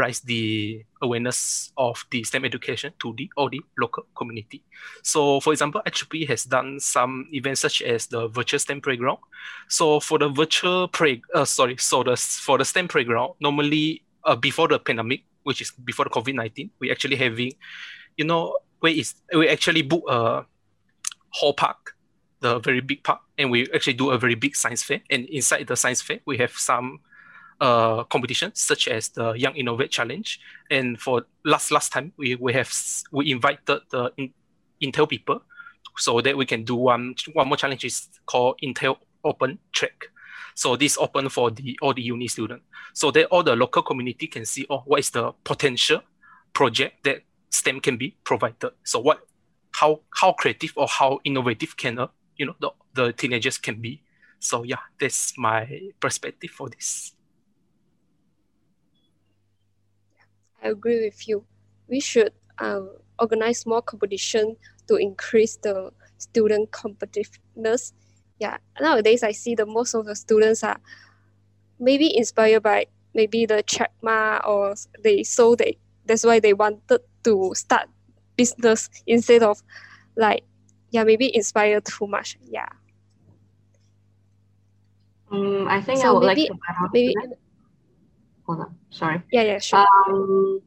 [0.00, 4.64] raise the awareness of the STEM education to the all the local community.
[5.02, 9.18] So, for example, HP has done some events such as the virtual STEM playground.
[9.68, 14.36] So, for the virtual play, uh, sorry, so the for the STEM playground, normally uh,
[14.36, 17.52] before the pandemic, which is before the COVID nineteen, we actually having,
[18.16, 20.44] you know, where is we actually book a
[21.30, 21.94] whole park
[22.40, 25.66] the very big park and we actually do a very big science fair and inside
[25.66, 26.98] the science fair we have some
[27.60, 30.40] uh, competitions such as the Young Innovate Challenge.
[30.70, 32.72] And for last last time, we, we have
[33.12, 34.32] we invited the in,
[34.82, 35.42] Intel people
[35.98, 40.08] so that we can do one one more challenge is called Intel Open Track.
[40.54, 42.62] So this open for the all the uni student,
[42.94, 46.02] so that all the local community can see oh what is the potential
[46.52, 48.70] project that STEM can be provided.
[48.84, 49.20] So what
[49.72, 54.02] how how creative or how innovative can uh, you know the, the teenagers can be.
[54.38, 57.12] So yeah, that's my perspective for this.
[60.62, 61.44] I agree with you.
[61.88, 64.56] We should um, organize more competition
[64.88, 67.92] to increase the student competitiveness.
[68.38, 70.80] Yeah, nowadays I see the most of the students are
[71.78, 73.64] maybe inspired by maybe the
[74.02, 77.88] Ma or they so they that's why they wanted to start
[78.36, 79.62] business instead of
[80.16, 80.44] like
[80.90, 82.68] yeah maybe inspired too much yeah
[85.30, 87.14] um, I think so I would maybe, like to maybe
[88.50, 88.76] hold on.
[88.90, 89.22] Sorry.
[89.32, 89.86] Yeah, yeah, sure.
[90.08, 90.60] Um,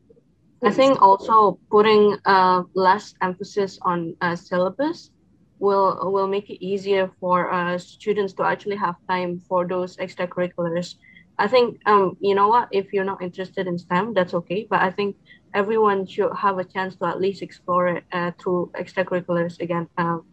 [0.64, 5.12] I think also putting uh, less emphasis on uh, syllabus
[5.60, 10.96] will will make it easier for uh, students to actually have time for those extracurriculars
[11.38, 14.82] I think um you know what if you're not interested in STEM that's okay but
[14.82, 15.16] I think
[15.54, 20.26] everyone should have a chance to at least explore it uh, through extracurriculars again um,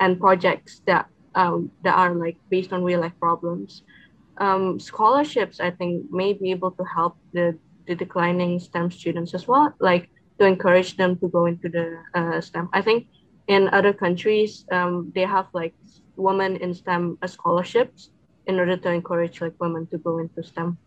[0.00, 3.82] and projects that um, that are like based on real life problems.
[4.40, 9.48] Um, scholarships I think may be able to help the the declining STEM students as
[9.48, 12.68] well, like to encourage them to go into the uh, STEM.
[12.72, 13.06] I think
[13.48, 15.74] in other countries um, they have like
[16.16, 18.10] women in STEM scholarships
[18.46, 20.78] in order to encourage like women to go into STEM.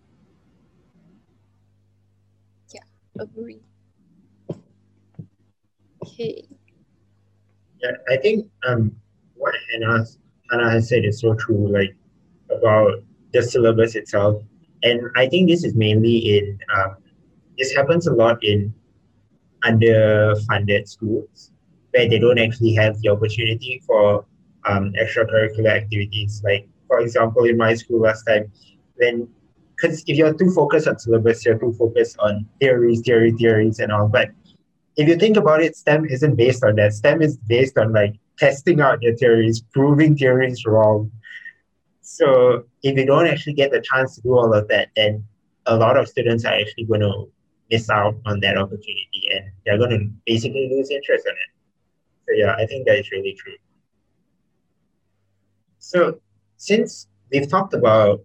[2.73, 2.85] Yeah,
[3.19, 3.61] agree.
[6.03, 6.47] Okay.
[7.81, 8.95] Yeah, I think um
[9.35, 10.05] what Hannah
[10.49, 11.95] Hannah has said is so true, like
[12.49, 14.43] about the syllabus itself.
[14.83, 16.97] And I think this is mainly in um,
[17.57, 18.73] this happens a lot in
[19.63, 21.51] underfunded schools
[21.91, 24.25] where they don't actually have the opportunity for
[24.65, 26.41] um, extracurricular activities.
[26.43, 28.51] Like for example, in my school last time,
[28.95, 29.27] when
[29.75, 33.91] because if you're too focused on syllabus, you're too focused on theories, theory, theories, and
[33.91, 34.07] all.
[34.07, 34.29] But
[34.97, 36.93] if you think about it, STEM isn't based on that.
[36.93, 41.11] STEM is based on like testing out your theories, proving theories wrong.
[42.01, 45.23] So if you don't actually get the chance to do all of that, then
[45.67, 47.31] a lot of students are actually going to
[47.69, 51.51] miss out on that opportunity and they're going to basically lose interest in it.
[52.27, 53.53] So yeah, I think that is really true.
[55.79, 56.19] So
[56.57, 58.21] since we've talked about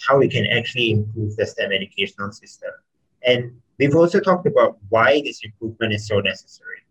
[0.00, 2.70] how we can actually improve the STEM educational system,
[3.26, 6.84] and we've also talked about why this improvement is so necessary.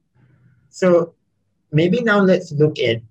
[0.70, 1.14] So
[1.72, 3.02] maybe now let's look at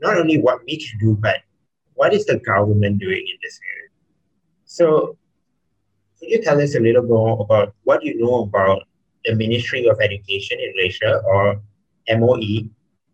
[0.00, 1.38] not only what we can do, but
[1.94, 3.90] what is the government doing in this area?
[4.64, 5.16] So
[6.18, 8.82] could you tell us a little more about what you know about
[9.24, 11.60] the Ministry of Education in Malaysia or
[12.08, 12.68] MOE?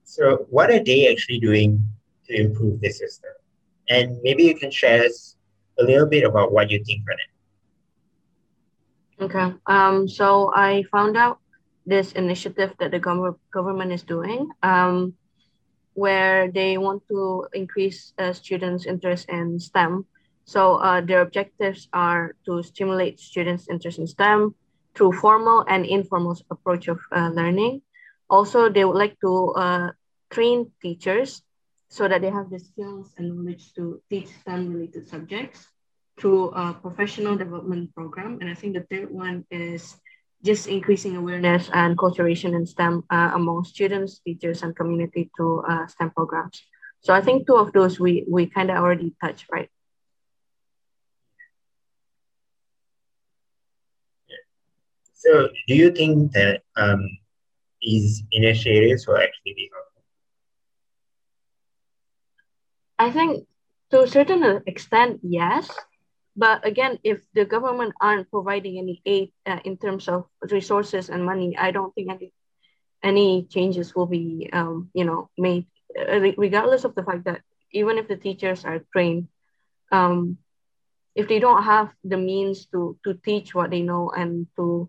[0.05, 1.83] So what are they actually doing
[2.27, 3.31] to improve the system?
[3.89, 5.37] And maybe you can share us
[5.79, 7.31] a little bit about what you think on it.
[9.25, 9.53] Okay.
[9.67, 11.39] Um, so I found out
[11.87, 15.15] this initiative that the gov- government is doing, um,
[15.95, 20.07] where they want to increase uh, students' interest in STEM.
[20.45, 24.55] So uh, their objectives are to stimulate students' interest in STEM
[24.95, 27.83] through formal and informal approach of uh, learning.
[28.29, 29.91] Also, they would like to uh,
[30.31, 31.43] train teachers
[31.89, 35.67] so that they have the skills and knowledge to teach STEM-related subjects
[36.19, 38.39] through a professional development program.
[38.41, 39.97] And I think the third one is
[40.45, 45.87] just increasing awareness and culturation in STEM uh, among students, teachers, and community through uh,
[45.87, 46.63] STEM programs.
[47.01, 49.69] So I think two of those we, we kind of already touched, right?
[55.15, 57.07] So do you think that um,
[57.83, 60.03] these initiatives will actually be helpful?
[62.99, 63.47] I think
[63.91, 65.69] to a certain extent, yes.
[66.37, 71.25] But again, if the government aren't providing any aid uh, in terms of resources and
[71.25, 72.33] money, I don't think any
[73.03, 75.67] any changes will be, um, you know, made.
[75.99, 79.27] Uh, regardless of the fact that even if the teachers are trained,
[79.91, 80.39] um,
[81.15, 84.89] if they don't have the means to to teach what they know and to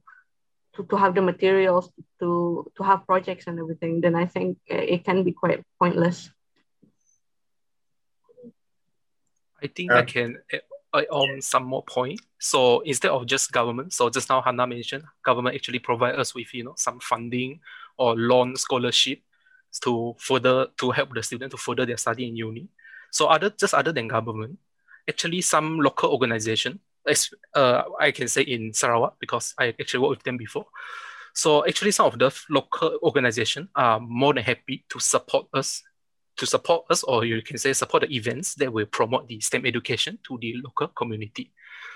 [0.75, 5.03] to, to have the materials to to have projects and everything, then I think it
[5.03, 6.29] can be quite pointless.
[9.61, 10.57] I think I can uh,
[10.93, 12.19] on some more point.
[12.39, 16.53] So instead of just government, so just now Hannah mentioned, government actually provide us with
[16.53, 17.59] you know some funding
[17.97, 19.19] or loan scholarship
[19.83, 22.67] to further to help the student to further their study in uni.
[23.11, 24.59] So other just other than government,
[25.07, 26.79] actually some local organization,
[27.55, 30.65] uh, I can say in Sarawak because I actually worked with them before.
[31.33, 35.83] So actually some of the local organization are more than happy to support us
[36.37, 39.65] to support us, or you can say support the events that will promote the STEM
[39.65, 41.51] education to the local community.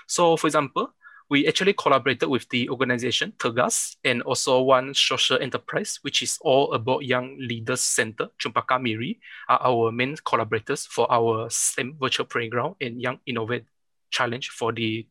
[0.06, 0.92] So, for example,
[1.28, 6.72] we actually collaborated with the organization Tegas and also one social enterprise, which is all
[6.72, 12.76] about Young Leaders Center, Chumpaka Miri, are our main collaborators for our STEM virtual playground
[12.80, 13.64] and Young Innovate
[14.10, 15.06] Challenge for the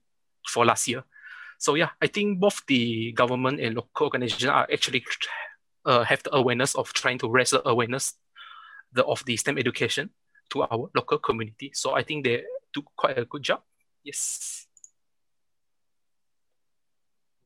[0.47, 1.03] for last year.
[1.57, 5.03] So yeah, I think both the government and local organizations are actually
[5.85, 8.13] uh, have the awareness of trying to raise the awareness
[8.93, 10.09] the of the STEM education
[10.51, 11.71] to our local community.
[11.73, 13.61] So I think they do quite a good job.
[14.03, 14.67] Yes.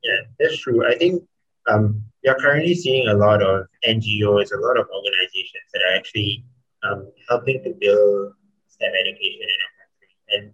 [0.03, 0.87] Yeah, that's true.
[0.87, 1.23] I think
[1.69, 5.95] um, we are currently seeing a lot of NGOs, a lot of organizations that are
[5.95, 6.45] actually
[6.83, 8.33] um, helping to build
[8.67, 10.11] STEM education in our country.
[10.29, 10.53] And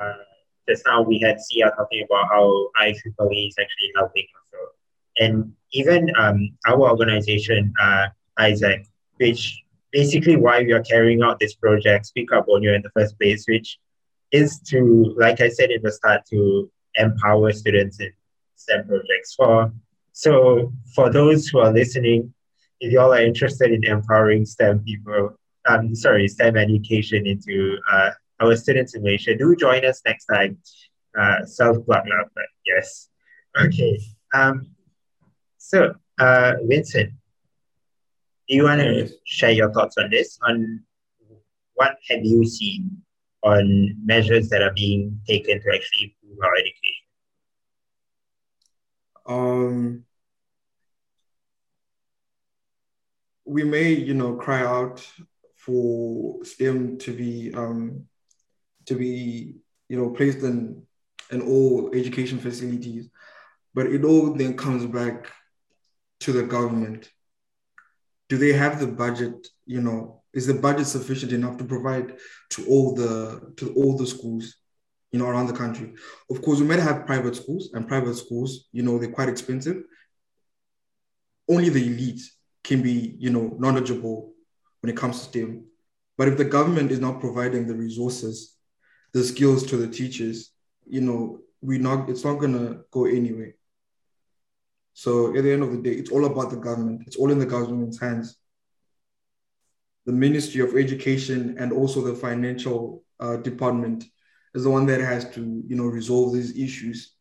[0.00, 0.24] uh,
[0.68, 4.72] just now we had Sia talking about how IEEE is actually helping also.
[5.20, 8.08] And even um, our organization, uh,
[8.38, 9.62] AIESEC, which
[9.92, 13.44] basically why we are carrying out this project, Speak Up Borneo in the first place,
[13.48, 13.78] which
[14.32, 18.12] is to, like I said in the start, to empower students in
[18.56, 19.34] STEM projects.
[19.34, 19.72] For
[20.12, 22.34] so for those who are listening,
[22.80, 28.10] if y'all are interested in empowering STEM people, um, sorry, STEM education into uh,
[28.40, 30.58] our students in Malaysia, do join us next time.
[31.18, 33.08] Uh, self plug but yes.
[33.58, 33.98] Okay.
[34.34, 34.70] Um,
[35.56, 37.12] so, uh, Vincent,
[38.48, 40.38] do you want to share your thoughts on this?
[40.42, 40.82] On
[41.74, 43.02] what have you seen
[43.42, 47.04] on measures that are being taken to actually improve our education?
[49.26, 50.04] Um,
[53.44, 55.06] we may, you know, cry out
[55.56, 58.06] for STEM to be um,
[58.86, 59.56] to be,
[59.88, 60.82] you know, placed in
[61.30, 63.10] in all education facilities,
[63.74, 65.30] but it all then comes back
[66.20, 67.10] to the government.
[68.28, 69.48] Do they have the budget?
[69.66, 72.16] You know, is the budget sufficient enough to provide
[72.50, 74.56] to all the to all the schools,
[75.12, 75.94] you know, around the country?
[76.30, 79.82] Of course, we might have private schools, and private schools, you know, they're quite expensive.
[81.48, 82.20] Only the elite
[82.62, 84.32] can be, you know, knowledgeable
[84.80, 85.64] when it comes to STEM.
[86.18, 88.56] But if the government is not providing the resources,
[89.12, 90.52] the skills to the teachers,
[90.86, 93.54] you know, we not it's not gonna go anywhere.
[94.98, 97.04] So at the end of the day, it's all about the government.
[97.06, 98.36] It's all in the government's hands.
[100.06, 104.06] The Ministry of Education and also the financial uh, department
[104.54, 107.14] is the one that has to, you know, resolve these issues.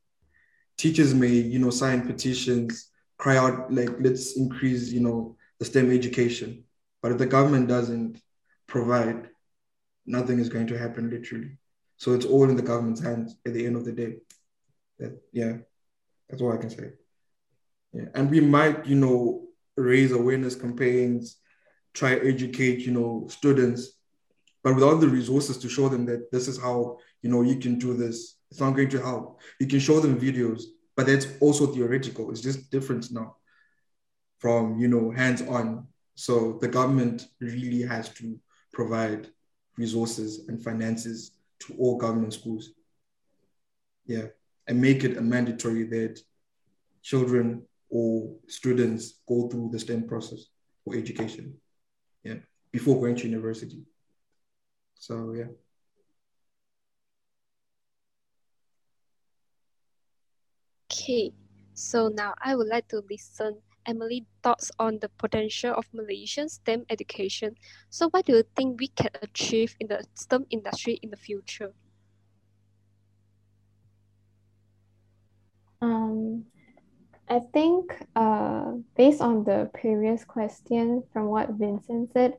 [0.75, 5.91] Teachers may, you know, sign petitions, cry out like, let's increase, you know, the STEM
[5.91, 6.63] education.
[7.03, 8.19] But if the government doesn't
[8.65, 9.29] provide,
[10.07, 11.59] nothing is going to happen literally.
[11.97, 14.15] So it's all in the government's hands at the end of the day.
[14.97, 15.57] That, yeah,
[16.27, 16.93] that's all I can say.
[17.93, 18.05] Yeah.
[18.13, 21.37] And we might, you know, raise awareness campaigns,
[21.93, 23.93] try educate, you know, students,
[24.63, 27.79] but without the resources to show them that this is how, you know, you can
[27.79, 29.41] do this, it's not going to help.
[29.59, 30.63] You can show them videos,
[30.95, 32.31] but that's also theoretical.
[32.31, 33.35] It's just different now
[34.39, 35.87] from you know hands-on.
[36.15, 38.39] So the government really has to
[38.73, 39.27] provide
[39.77, 42.71] resources and finances to all government schools.
[44.05, 44.27] Yeah,
[44.67, 46.19] and make it a mandatory that
[47.03, 50.47] children or students go through the STEM process
[50.83, 51.55] for education.
[52.23, 52.35] Yeah,
[52.71, 53.83] before going to university.
[54.95, 55.51] So yeah.
[60.91, 61.31] Okay,
[61.73, 66.85] so now I would like to listen Emily thoughts on the potential of Malaysian STEM
[66.89, 67.55] education.
[67.89, 71.71] So what do you think we can achieve in the STEM industry in the future?
[75.81, 76.45] Um,
[77.29, 82.33] I think uh, based on the previous question from what Vincent said,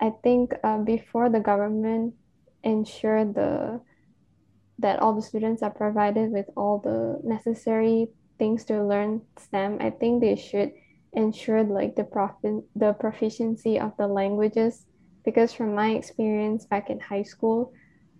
[0.00, 2.14] I think uh, before the government
[2.62, 3.80] ensure the
[4.78, 8.08] that all the students are provided with all the necessary
[8.38, 10.72] things to learn STEM, I think they should
[11.12, 14.84] ensure like the profi- the proficiency of the languages.
[15.24, 17.72] Because from my experience back in high school,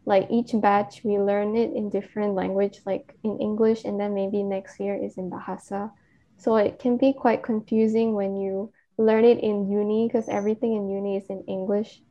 [0.04, 4.42] like each batch we learn it in different language like in English and then maybe
[4.42, 5.90] next year is in Bahasa.
[6.36, 10.90] So it can be quite confusing when you learn it in uni because everything in
[10.90, 12.02] uni is in English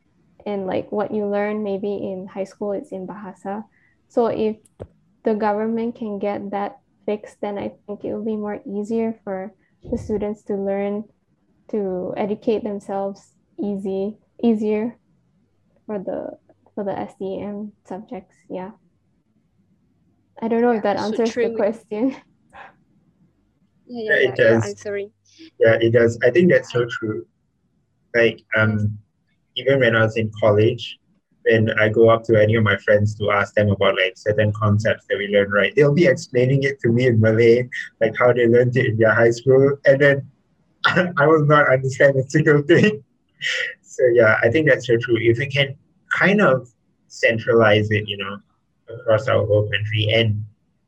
[0.46, 3.64] and like what you learn maybe in high school is in Bahasa.
[4.08, 4.56] So if
[5.24, 9.52] the government can get that fixed, then I think it will be more easier for
[9.90, 11.04] the students to learn
[11.70, 14.98] to educate themselves easy easier
[15.86, 16.38] for the
[16.74, 18.36] for the STEM subjects.
[18.48, 18.72] Yeah.
[20.40, 22.16] I don't know if that answers the question.
[23.84, 24.64] Yeah, yeah, yeah, it does.
[24.64, 25.10] answering.
[25.60, 26.18] Yeah, it does.
[26.24, 27.26] I think that's so true.
[28.14, 28.96] Like um
[29.56, 30.98] even when I was in college,
[31.44, 34.52] when I go up to any of my friends to ask them about like certain
[34.52, 35.74] concepts that we learn, right?
[35.76, 37.68] They'll be explaining it to me in Malay,
[38.00, 40.30] like how they learned it in their high school, and then
[40.86, 43.04] I will not understand a single thing.
[43.82, 45.18] So yeah, I think that's so true.
[45.20, 45.76] If we can
[46.12, 46.68] kind of
[47.08, 48.38] centralize it, you know,
[48.88, 50.44] across our whole country, and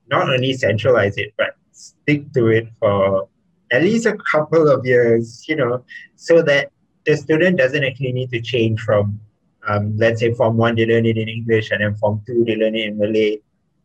[0.09, 3.29] not only centralize it, but stick to it for
[3.73, 5.85] at least a couple of years, you know,
[6.17, 6.71] so that
[7.07, 9.21] the student doesn't actually need to change from
[9.67, 12.57] um, let's say form one they learn it in English and then form two they
[12.57, 13.39] learn it in Malay.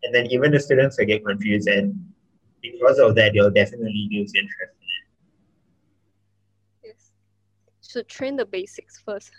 [0.04, 1.94] And then even the students will get confused and
[2.62, 5.06] because of that they'll definitely lose interest in it.
[6.88, 7.12] Yes.
[7.82, 9.32] So train the basics first.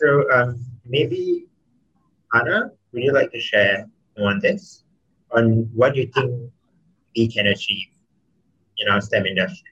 [0.00, 1.44] So um, maybe
[2.32, 3.86] Anna, would you like to share
[4.16, 4.84] on this?
[5.32, 6.50] On what you think
[7.14, 7.86] we can achieve
[8.78, 9.68] in our STEM industry?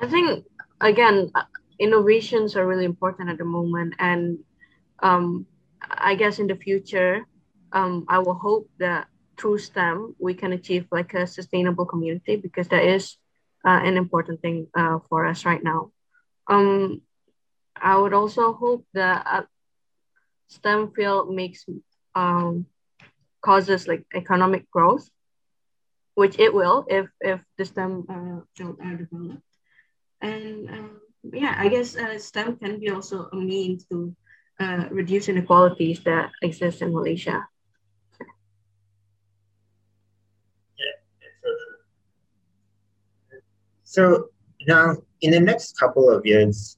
[0.00, 0.44] I think
[0.80, 1.30] again,
[1.78, 3.94] innovations are really important at the moment.
[3.98, 4.38] And
[5.02, 5.46] um,
[5.82, 7.26] I guess in the future,
[7.72, 12.68] um, I will hope that through STEM, we can achieve like a sustainable community because
[12.68, 13.16] that is
[13.66, 15.92] uh, an important thing uh, for us right now.
[16.48, 17.02] Um,
[17.80, 19.42] I would also hope that uh,
[20.48, 21.64] STEM field makes
[22.14, 22.66] um,
[23.42, 25.08] causes like economic growth,
[26.14, 29.42] which it will if if the STEM uh, field are developed.
[30.20, 31.00] And um,
[31.32, 34.14] yeah, I guess uh, STEM can be also a means to
[34.58, 37.46] uh, reduce inequalities that exist in Malaysia.
[40.78, 40.96] Yeah,
[43.84, 44.30] so
[44.66, 46.76] now, in the next couple of years,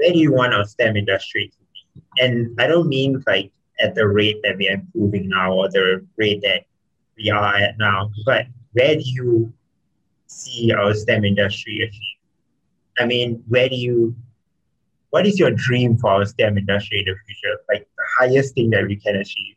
[0.00, 2.02] where do you want our STEM industry to be?
[2.18, 6.06] And I don't mean like at the rate that we are improving now or the
[6.16, 6.64] rate that
[7.18, 9.52] we are at now, but where do you
[10.26, 12.18] see our STEM industry achieve?
[12.98, 14.16] I mean, where do you,
[15.10, 17.60] what is your dream for our STEM industry in the future?
[17.68, 19.56] Like the highest thing that we can achieve,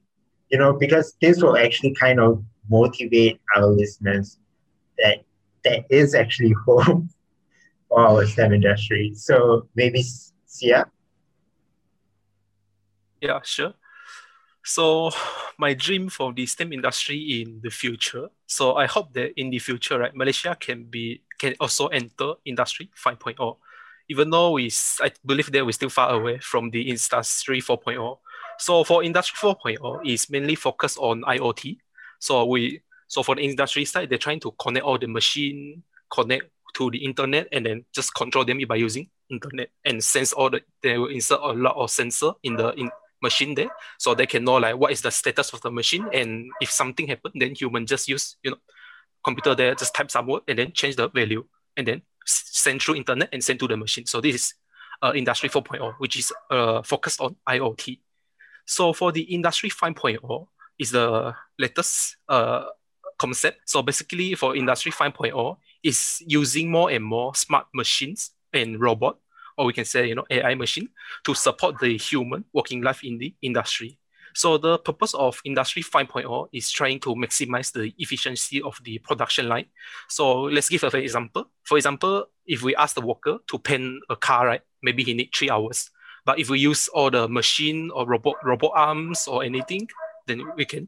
[0.50, 4.40] you know, because this will actually kind of motivate our listeners
[4.98, 5.24] that
[5.64, 7.04] there is actually hope
[7.88, 9.14] for our STEM industry.
[9.16, 10.04] So maybe
[10.54, 10.86] Sia?
[13.20, 13.74] Yeah, sure.
[14.64, 15.10] So
[15.58, 18.30] my dream for the STEM industry in the future.
[18.46, 22.92] So I hope that in the future, right, Malaysia can be can also enter industry
[22.94, 23.58] 5.0.
[24.10, 28.20] Even though we, I believe that we're still far away from the industry 4.0.
[28.60, 31.78] So for industry 4.0 is mainly focused on IoT.
[32.20, 36.46] So we so for the industry side, they're trying to connect all the machine, connect
[36.76, 40.62] to the internet, and then just control them by using internet and sense all the.
[40.82, 42.90] They will insert a lot of sensor in the in
[43.22, 46.52] machine there, so they can know like what is the status of the machine, and
[46.62, 48.58] if something happened, then human just use you know
[49.24, 51.44] computer there, just type some word and then change the value,
[51.78, 54.06] and then send through internet and send to the machine.
[54.06, 54.54] So this is
[55.02, 58.00] uh, industry 4.0, which is uh, focused on IoT.
[58.66, 60.48] So for the industry 5.0
[60.80, 62.66] is the latest uh,
[63.18, 63.70] concept.
[63.70, 69.18] So basically for industry 5.0 is using more and more smart machines and robot,
[69.58, 70.90] or we can say, you know, AI machine
[71.26, 74.00] to support the human working life in the industry.
[74.36, 79.48] So the purpose of industry 5.0 is trying to maximize the efficiency of the production
[79.48, 79.66] line.
[80.10, 81.50] So let's give an example.
[81.64, 85.30] For example, if we ask the worker to paint a car, right, maybe he need
[85.36, 85.92] three hours.
[86.26, 89.88] But if we use all the machine or robot robot arms or anything,
[90.26, 90.88] then we can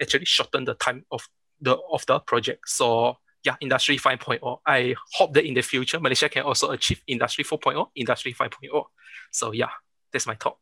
[0.00, 1.28] actually shorten the time of
[1.60, 2.68] the of the project.
[2.68, 4.58] So yeah, industry 5.0.
[4.66, 8.84] I hope that in the future, Malaysia can also achieve industry 4.0, industry 5.0.
[9.30, 9.68] So yeah,
[10.12, 10.58] that's my talk.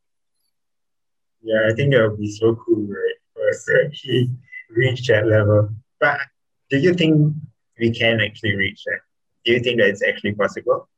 [1.43, 3.14] Yeah, I think that would be so cool, right?
[3.35, 4.30] For us to actually
[4.70, 5.70] reach that level.
[6.01, 6.18] But
[6.70, 7.35] do you think
[7.78, 9.01] we can actually reach that?
[9.45, 10.89] Do you think that it's actually possible?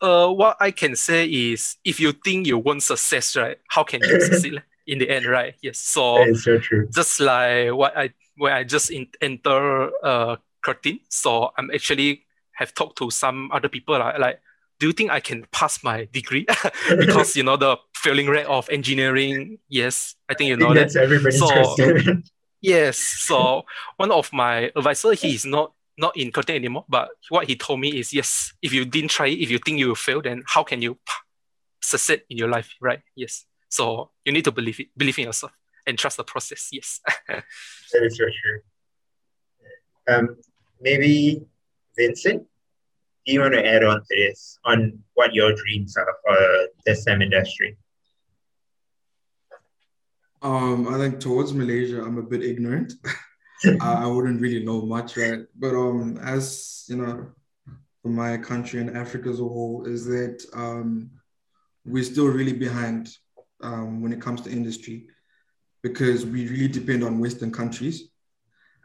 [0.00, 3.58] Uh, what I can say is, if you think you won't success, right?
[3.68, 5.54] How can you succeed in the end, right?
[5.62, 5.78] Yes.
[5.78, 6.58] So, so.
[6.92, 11.00] Just like what I where I just in, enter uh, curtin.
[11.08, 14.40] So I'm actually have talked to some other people like, like
[14.78, 16.44] do you think I can pass my degree?
[16.98, 19.58] because you know the failing rate of engineering.
[19.68, 21.02] Yes, I think you know think that.
[21.02, 22.24] everybody's so, question.
[22.60, 22.98] yes.
[22.98, 23.64] So
[23.96, 26.84] one of my advisor, he is not not in curtin anymore.
[26.88, 29.88] But what he told me is yes, if you didn't try, if you think you
[29.88, 30.98] will fail, then how can you
[31.80, 33.00] succeed in your life, right?
[33.14, 33.44] Yes.
[33.68, 35.52] So you need to believe it, believe in yourself
[35.86, 36.70] and trust the process.
[36.72, 37.00] Yes.
[37.28, 37.44] that
[38.02, 38.60] is so true.
[40.08, 40.36] Um,
[40.82, 41.42] maybe
[41.96, 42.42] Vincent,
[43.24, 46.94] do you want to add on to this on what your dreams are for the
[46.94, 47.76] STEM industry?
[50.42, 52.94] Um, I think towards Malaysia, I'm a bit ignorant.
[53.80, 55.40] I, I wouldn't really know much, right?
[55.56, 57.28] But um, as you know,
[58.02, 61.10] for my country and Africa as a whole, is that um,
[61.84, 63.08] we're still really behind
[63.62, 65.06] um, when it comes to industry
[65.82, 68.08] because we really depend on Western countries.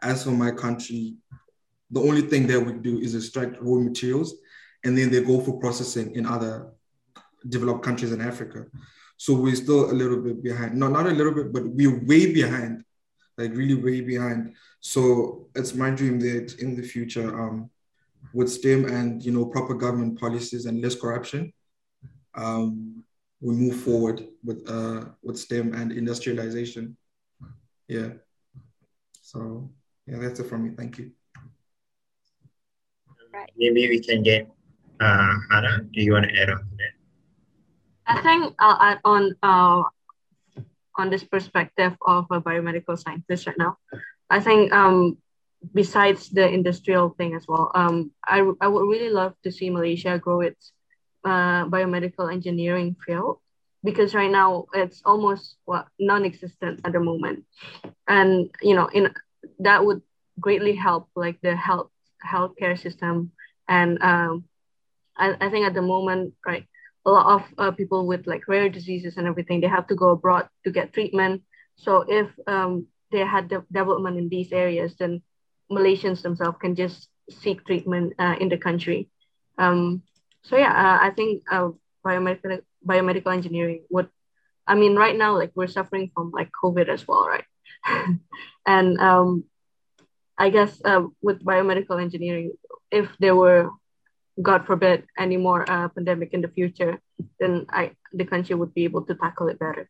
[0.04, 1.16] As for my country,
[1.92, 4.36] the only thing that we do is extract raw materials
[4.84, 6.72] and then they go for processing in other
[7.48, 8.66] developed countries in Africa.
[9.18, 10.76] So we're still a little bit behind.
[10.76, 12.84] No, not a little bit, but we're way behind,
[13.38, 14.54] like really way behind.
[14.80, 17.70] So it's my dream that in the future, um,
[18.34, 21.54] with STEM and you know proper government policies and less corruption,
[22.36, 23.04] um,
[23.42, 26.98] we move forward with uh, with STEM and industrialization.
[27.88, 28.10] Yeah.
[29.22, 29.72] So
[30.06, 30.72] yeah, that's it from me.
[30.76, 31.12] Thank you.
[33.56, 34.50] Maybe we can get
[35.00, 35.84] uh, Hannah.
[35.94, 36.94] Do you want to add on to that?
[38.08, 39.84] I think I'll add on uh,
[40.98, 43.78] on this perspective of a biomedical scientist right now.
[44.30, 45.18] I think um,
[45.74, 50.18] besides the industrial thing as well, um, I, I would really love to see Malaysia
[50.18, 50.72] grow its
[51.24, 53.40] uh, biomedical engineering field
[53.84, 57.46] because right now it's almost what non-existent at the moment
[58.08, 59.14] and you know in
[59.60, 60.02] that would
[60.40, 61.90] greatly help like the health
[62.26, 63.32] healthcare system
[63.68, 64.46] and um,
[65.18, 66.66] I, I think at the moment right
[67.06, 70.10] a lot of uh, people with like rare diseases and everything they have to go
[70.10, 71.42] abroad to get treatment.
[71.78, 75.22] So if um, they had de- development in these areas then
[75.72, 79.10] malaysians themselves can just seek treatment uh, in the country.
[79.58, 80.04] Um,
[80.44, 81.70] so yeah uh, i think uh,
[82.06, 84.08] biomedical biomedical engineering would
[84.68, 87.46] i mean right now like we're suffering from like covid as well right?
[88.68, 89.46] And um,
[90.38, 92.52] i guess uh, with biomedical engineering
[92.92, 93.70] if there were
[94.42, 97.00] god forbid any more uh, pandemic in the future
[97.40, 99.90] then i the country would be able to tackle it better.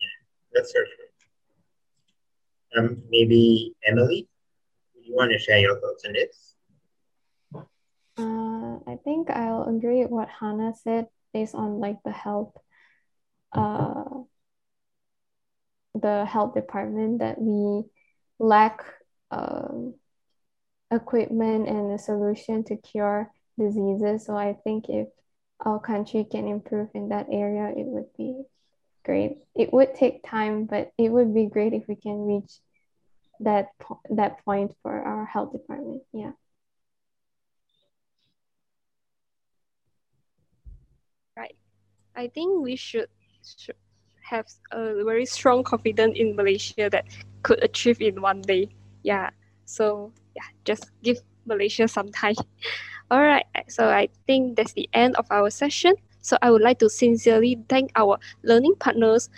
[0.00, 0.16] Yeah,
[0.52, 1.10] that's for sure
[2.76, 4.28] um, maybe emily
[4.94, 6.54] do you want to share your thoughts on this?
[8.18, 12.52] Uh, I think I'll agree with what Hannah said based on like the health,
[13.52, 14.04] uh,
[16.00, 17.84] the health department that we
[18.38, 18.84] lack
[19.30, 19.94] um,
[20.90, 24.26] equipment and a solution to cure diseases.
[24.26, 25.08] So I think if
[25.60, 28.42] our country can improve in that area, it would be
[29.04, 29.38] great.
[29.54, 32.52] It would take time, but it would be great if we can reach
[33.40, 36.02] that po- that point for our health department.
[36.12, 36.32] Yeah.
[41.36, 41.56] Right.
[42.14, 43.08] I think we should,
[43.56, 43.76] should
[44.30, 47.04] have a very strong confidence in Malaysia that
[47.42, 48.70] could achieve in one day.
[49.02, 49.30] Yeah.
[49.66, 52.38] So yeah, just give Malaysia some time.
[53.10, 53.44] All right.
[53.66, 55.94] So I think that's the end of our session.
[56.22, 59.28] So I would like to sincerely thank our learning partners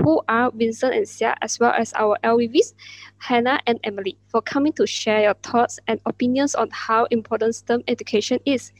[0.00, 2.72] who are Vincent and Sia, as well as our LVVs,
[3.18, 7.84] Hannah and Emily, for coming to share your thoughts and opinions on how important STEM
[7.86, 8.72] education is.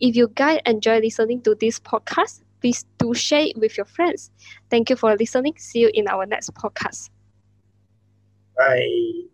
[0.00, 4.30] If you guys enjoy listening to this podcast, please do share it with your friends.
[4.70, 5.54] Thank you for listening.
[5.58, 7.10] See you in our next podcast.
[8.56, 9.31] Bye.